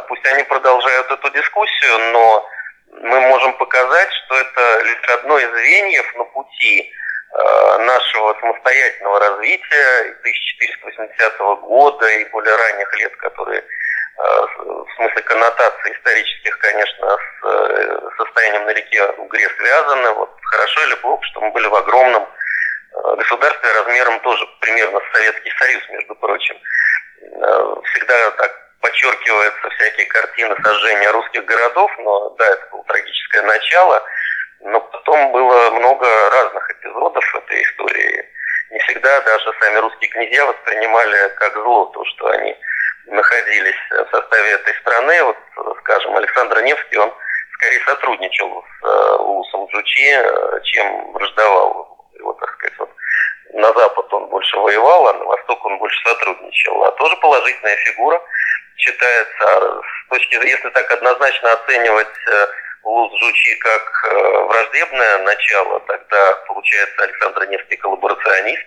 пусть 0.09 0.27
они 0.27 0.43
продолжают 0.45 1.11
эту 1.11 1.31
дискуссию, 1.31 2.13
но 2.13 2.49
мы 2.93 3.21
можем 3.21 3.53
показать, 3.55 4.13
что 4.13 4.37
это 4.37 4.83
лишь 4.85 5.09
одно 5.15 5.39
из 5.39 5.51
звеньев 5.51 6.15
на 6.17 6.25
пути 6.25 6.93
э, 7.33 7.79
нашего 7.79 8.35
самостоятельного 8.41 9.21
развития 9.21 10.17
1480 10.21 11.39
года 11.63 12.09
и 12.09 12.25
более 12.31 12.57
ранних 12.57 12.99
лет, 12.99 13.17
которые 13.17 13.61
э, 13.61 13.65
в 14.19 14.87
смысле 14.97 15.23
коннотаций 15.23 15.93
исторических, 15.93 16.59
конечно, 16.59 17.17
с 17.17 17.47
э, 17.47 18.01
состоянием 18.19 18.65
на 18.65 18.71
реке 18.71 19.05
Угре 19.19 19.49
связаны. 19.57 20.11
Вот 20.13 20.31
хорошо 20.43 20.83
или 20.85 20.95
плохо, 20.97 21.25
что 21.25 21.41
мы 21.41 21.51
были 21.53 21.69
в 21.69 21.75
огромном 21.75 22.29
государстве 23.17 23.73
размером 23.73 24.19
тоже 24.21 24.47
примерно 24.61 25.01
с 25.01 25.17
Советский 25.17 25.53
Союз, 25.59 25.89
между 25.91 26.15
прочим. 26.17 26.57
Всегда 27.85 28.31
так 28.33 28.70
подчеркиваются 28.81 29.71
всякие 29.71 30.07
картины 30.07 30.57
сожжения 30.63 31.13
русских 31.13 31.45
городов, 31.45 31.91
но 31.99 32.31
да, 32.31 32.47
это 32.47 32.67
было 32.73 32.85
трагическое 32.85 33.43
начало, 33.43 34.03
но 34.61 34.81
потом 34.81 35.33
было 35.33 35.71
много 35.71 36.07
разных 36.31 36.71
эпизодов 36.71 37.35
этой 37.35 37.63
истории. 37.63 38.29
Не 38.71 38.79
всегда 38.81 39.21
даже 39.23 39.53
сами 39.61 39.79
русские 39.79 40.11
князья 40.11 40.47
воспринимали 40.47 41.29
как 41.37 41.53
зло 41.55 41.87
то, 41.87 42.05
что 42.05 42.29
они 42.29 42.57
находились 43.07 43.91
в 43.91 44.11
составе 44.11 44.51
этой 44.53 44.75
страны. 44.75 45.23
Вот, 45.25 45.37
скажем, 45.81 46.17
Александр 46.17 46.63
Невский, 46.63 46.99
он 46.99 47.13
скорее 47.55 47.81
сотрудничал 47.85 48.65
с 48.65 48.85
э, 48.85 49.17
Улусом 49.17 49.67
Джучи, 49.67 50.13
э, 50.13 50.61
чем 50.65 51.13
враждовал 51.13 52.09
его, 52.15 52.33
так 52.35 52.51
сказать, 52.55 52.79
вот 52.79 52.91
на 53.53 53.73
запад 53.73 54.13
он 54.13 54.27
больше 54.27 54.57
воевал, 54.57 55.09
а 55.09 55.15
на 55.15 55.25
восток 55.25 55.65
он 55.65 55.79
больше 55.79 56.01
сотрудничал. 56.09 56.85
А 56.85 56.93
тоже 56.93 57.17
положительная 57.17 57.77
фигура 57.77 58.21
считается, 58.77 59.45
а 59.45 59.83
с 59.83 60.09
точки 60.09 60.35
если 60.35 60.71
так 60.71 60.91
однозначно 60.91 61.53
оценивать 61.53 62.17
э, 62.29 62.47
Луз 62.85 63.13
Жучи 63.21 63.55
как 63.57 64.05
э, 64.05 64.39
враждебное 64.47 65.19
начало, 65.19 65.81
тогда 65.81 66.35
получается 66.47 67.03
Александр 67.03 67.47
Невский 67.47 67.77
коллаборационист. 67.77 68.63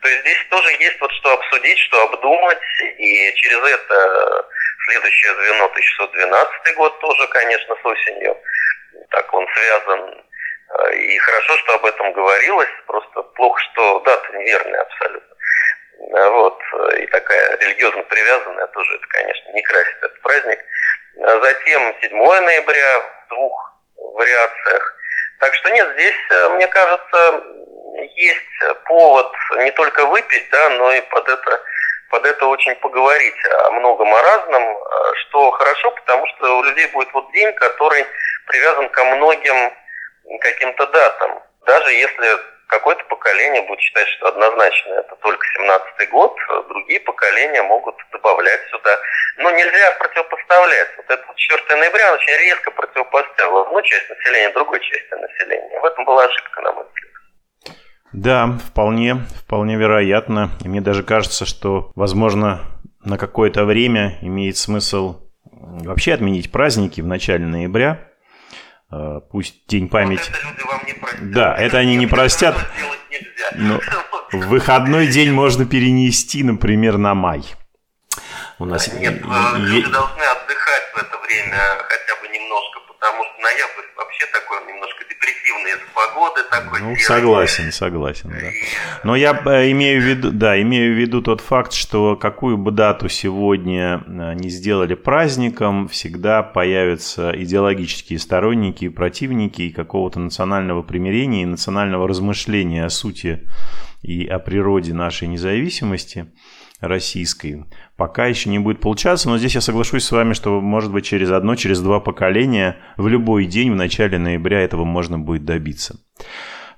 То 0.00 0.08
есть 0.08 0.20
здесь 0.20 0.46
тоже 0.50 0.70
есть 0.72 1.00
вот 1.00 1.12
что 1.12 1.32
обсудить, 1.32 1.78
что 1.78 2.02
обдумать, 2.02 2.58
и 2.98 3.34
через 3.36 3.58
это 3.58 4.48
следующее 4.86 5.34
звено 5.34 5.64
1612 5.66 6.76
год 6.76 6.98
тоже, 7.00 7.26
конечно, 7.28 7.76
с 7.80 7.86
осенью. 7.86 8.36
Так 9.10 9.32
он 9.32 9.46
связан. 9.54 10.24
Э, 10.78 10.94
и 10.94 11.18
хорошо, 11.18 11.56
что 11.58 11.74
об 11.74 11.86
этом 11.86 12.12
говорилось, 12.12 12.68
просто 12.86 13.22
плохо, 13.22 13.60
что 13.72 14.00
дата 14.00 14.32
неверная 14.36 14.80
абсолютно. 14.80 15.36
Вот. 16.30 16.58
И 16.98 17.06
такая 17.06 17.56
религиозно 17.58 18.02
привязанная 18.04 18.66
тоже, 18.68 18.94
это, 18.96 19.06
конечно, 19.08 19.52
не 19.52 19.62
красит 19.62 19.96
этот 19.98 20.20
праздник. 20.20 20.58
затем 21.14 21.94
7 22.00 22.16
ноября 22.16 23.00
в 23.00 23.28
двух 23.28 23.72
вариациях. 23.96 24.96
Так 25.38 25.54
что 25.54 25.70
нет, 25.70 25.88
здесь, 25.94 26.20
э, 26.30 26.48
мне 26.50 26.66
кажется, 26.68 27.44
есть 28.16 28.84
повод 28.86 29.32
не 29.58 29.70
только 29.72 30.06
выпить, 30.06 30.48
да, 30.50 30.68
но 30.70 30.92
и 30.92 31.00
под 31.02 31.28
это, 31.28 31.60
под 32.10 32.26
это 32.26 32.46
очень 32.46 32.74
поговорить 32.76 33.44
о 33.66 33.70
многом 33.72 34.12
о 34.14 34.22
разном, 34.22 34.62
э, 34.62 35.14
что 35.20 35.50
хорошо, 35.52 35.90
потому 35.90 36.26
что 36.28 36.58
у 36.58 36.62
людей 36.62 36.86
будет 36.88 37.12
вот 37.12 37.30
день, 37.32 37.52
который 37.54 38.06
привязан 38.46 38.88
ко 38.88 39.04
многим 39.04 39.72
каким-то 40.40 40.86
датам. 40.86 41.42
Даже 41.66 41.92
если 41.92 42.26
какое-то 42.66 43.04
поколение 43.04 43.62
будет 43.62 43.80
считать, 43.80 44.08
что 44.08 44.28
однозначно 44.28 44.94
это 44.94 45.14
только 45.16 45.46
17-й 45.60 46.06
год, 46.06 46.36
другие 46.68 47.00
поколения 47.00 47.62
могут 47.62 47.94
добавлять 48.12 48.60
сюда. 48.70 48.98
Но 49.38 49.50
нельзя 49.50 49.92
противопоставлять. 49.98 50.88
Вот 50.96 51.10
это 51.10 51.24
4 51.34 51.76
ноября 51.76 52.14
очень 52.14 52.36
резко 52.38 52.70
противопоставил 52.70 53.58
одну 53.58 53.82
часть 53.82 54.08
населения 54.08 54.52
другой 54.52 54.80
части 54.80 55.14
населения. 55.14 55.80
В 55.80 55.84
этом 55.84 56.04
была 56.04 56.24
ошибка, 56.24 56.60
на 56.62 56.72
мой 56.72 56.84
взгляд. 56.84 57.12
Да, 58.12 58.48
вполне, 58.70 59.16
вполне 59.44 59.76
вероятно. 59.76 60.50
И 60.64 60.68
мне 60.68 60.80
даже 60.80 61.02
кажется, 61.02 61.44
что, 61.44 61.92
возможно, 61.94 62.60
на 63.04 63.18
какое-то 63.18 63.64
время 63.64 64.18
имеет 64.22 64.56
смысл 64.56 65.22
вообще 65.44 66.14
отменить 66.14 66.52
праздники 66.52 67.00
в 67.00 67.06
начале 67.06 67.46
ноября, 67.46 68.11
пусть 69.30 69.66
День 69.68 69.88
памяти... 69.88 70.30
Вот. 70.64 71.30
Да, 71.30 71.56
это 71.56 71.78
они 71.78 71.96
не 71.96 72.06
простят. 72.06 72.56
Но 73.54 73.80
выходной 74.32 75.06
день 75.06 75.32
можно 75.32 75.64
перенести, 75.64 76.42
например, 76.42 76.98
на 76.98 77.14
май. 77.14 77.44
У 78.58 78.64
нас 78.64 78.92
Нет, 78.92 79.22
э, 79.24 79.58
люди 79.58 79.90
должны 79.90 80.22
отдыхать 80.22 80.92
в 80.94 80.98
это 80.98 81.18
время 81.26 81.58
хотя 81.88 82.20
бы 82.20 82.28
немножко, 82.28 82.71
потому 83.02 83.24
что 83.24 83.42
ноябрь 83.42 83.88
вообще 83.96 84.26
такой 84.32 84.58
немножко 84.72 85.04
депрессивный 85.08 85.72
из 85.72 85.80
погоды 85.92 86.42
такой. 86.48 86.80
Ну, 86.80 86.96
согласен, 86.96 87.72
согласен, 87.72 88.30
да. 88.30 88.48
Но 89.02 89.16
я 89.16 89.32
э, 89.44 89.72
имею 89.72 90.00
в 90.00 90.04
виду, 90.04 90.30
да, 90.30 90.60
имею 90.62 90.94
в 90.94 90.96
виду 90.96 91.20
тот 91.20 91.40
факт, 91.40 91.72
что 91.72 92.14
какую 92.14 92.56
бы 92.56 92.70
дату 92.70 93.08
сегодня 93.08 94.04
э, 94.06 94.34
не 94.34 94.50
сделали 94.50 94.94
праздником, 94.94 95.88
всегда 95.88 96.44
появятся 96.44 97.32
идеологические 97.34 98.20
сторонники 98.20 98.84
и 98.84 98.88
противники 98.88 99.70
какого-то 99.70 100.20
национального 100.20 100.82
примирения 100.82 101.42
и 101.42 101.46
национального 101.46 102.06
размышления 102.06 102.84
о 102.84 102.90
сути 102.90 103.48
и 104.02 104.26
о 104.26 104.38
природе 104.38 104.94
нашей 104.94 105.26
независимости 105.26 106.32
российской 106.82 107.64
пока 107.96 108.26
еще 108.26 108.50
не 108.50 108.58
будет 108.58 108.80
получаться, 108.80 109.28
но 109.30 109.38
здесь 109.38 109.54
я 109.54 109.60
соглашусь 109.60 110.04
с 110.04 110.12
вами, 110.12 110.34
что, 110.34 110.60
может 110.60 110.92
быть, 110.92 111.06
через 111.06 111.30
одно, 111.30 111.54
через 111.54 111.80
два 111.80 112.00
поколения 112.00 112.76
в 112.96 113.08
любой 113.08 113.46
день 113.46 113.70
в 113.70 113.76
начале 113.76 114.18
ноября 114.18 114.60
этого 114.60 114.84
можно 114.84 115.18
будет 115.18 115.44
добиться. 115.44 115.96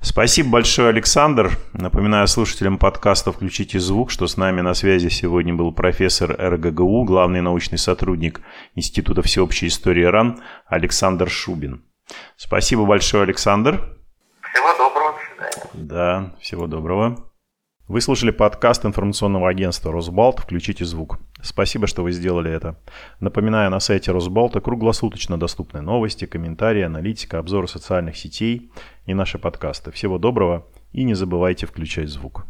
Спасибо 0.01 0.51
большое, 0.51 0.91
Александр. 0.91 1.53
Напоминаю 1.73 2.29
слушателям 2.29 2.77
подкаста 2.77 3.33
«Включите 3.33 3.81
звук», 3.81 4.11
что 4.11 4.27
с 4.27 4.37
нами 4.37 4.61
на 4.61 4.75
связи 4.75 5.09
сегодня 5.09 5.55
был 5.55 5.73
профессор 5.73 6.37
РГГУ, 6.39 7.05
главный 7.05 7.41
научный 7.41 7.79
сотрудник 7.79 8.43
Института 8.75 9.23
всеобщей 9.23 9.69
истории 9.69 10.05
РАН 10.05 10.43
Александр 10.67 11.31
Шубин. 11.31 11.87
Спасибо 12.37 12.85
большое, 12.85 13.23
Александр. 13.23 13.97
Всего 14.53 14.77
доброго, 14.77 15.13
до 15.13 15.47
свидания. 15.47 15.71
Да, 15.73 16.37
всего 16.39 16.67
доброго. 16.67 17.34
Вы 17.87 18.01
слушали 18.01 18.31
подкаст 18.31 18.87
информационного 18.87 19.51
агентства 19.51 19.93
«Росбалт. 19.93 20.39
Включите 20.39 20.87
звук». 20.87 21.19
Спасибо, 21.43 21.87
что 21.87 22.03
вы 22.03 22.13
сделали 22.13 22.51
это. 22.51 22.79
Напоминаю, 23.21 23.71
на 23.71 23.79
сайте 23.79 24.11
Росбалта 24.11 24.63
круглосуточно 24.63 25.39
доступны 25.39 25.83
новости, 25.83 26.25
комментарии, 26.25 26.81
аналитика, 26.81 27.39
обзоры 27.39 27.69
социальных 27.69 28.17
сетей 28.17 28.71
и 29.05 29.13
наши 29.13 29.39
подкасты. 29.39 29.91
Всего 29.91 30.17
доброго 30.17 30.67
и 30.93 31.05
не 31.05 31.13
забывайте 31.13 31.67
включать 31.67 32.09
звук. 32.09 32.47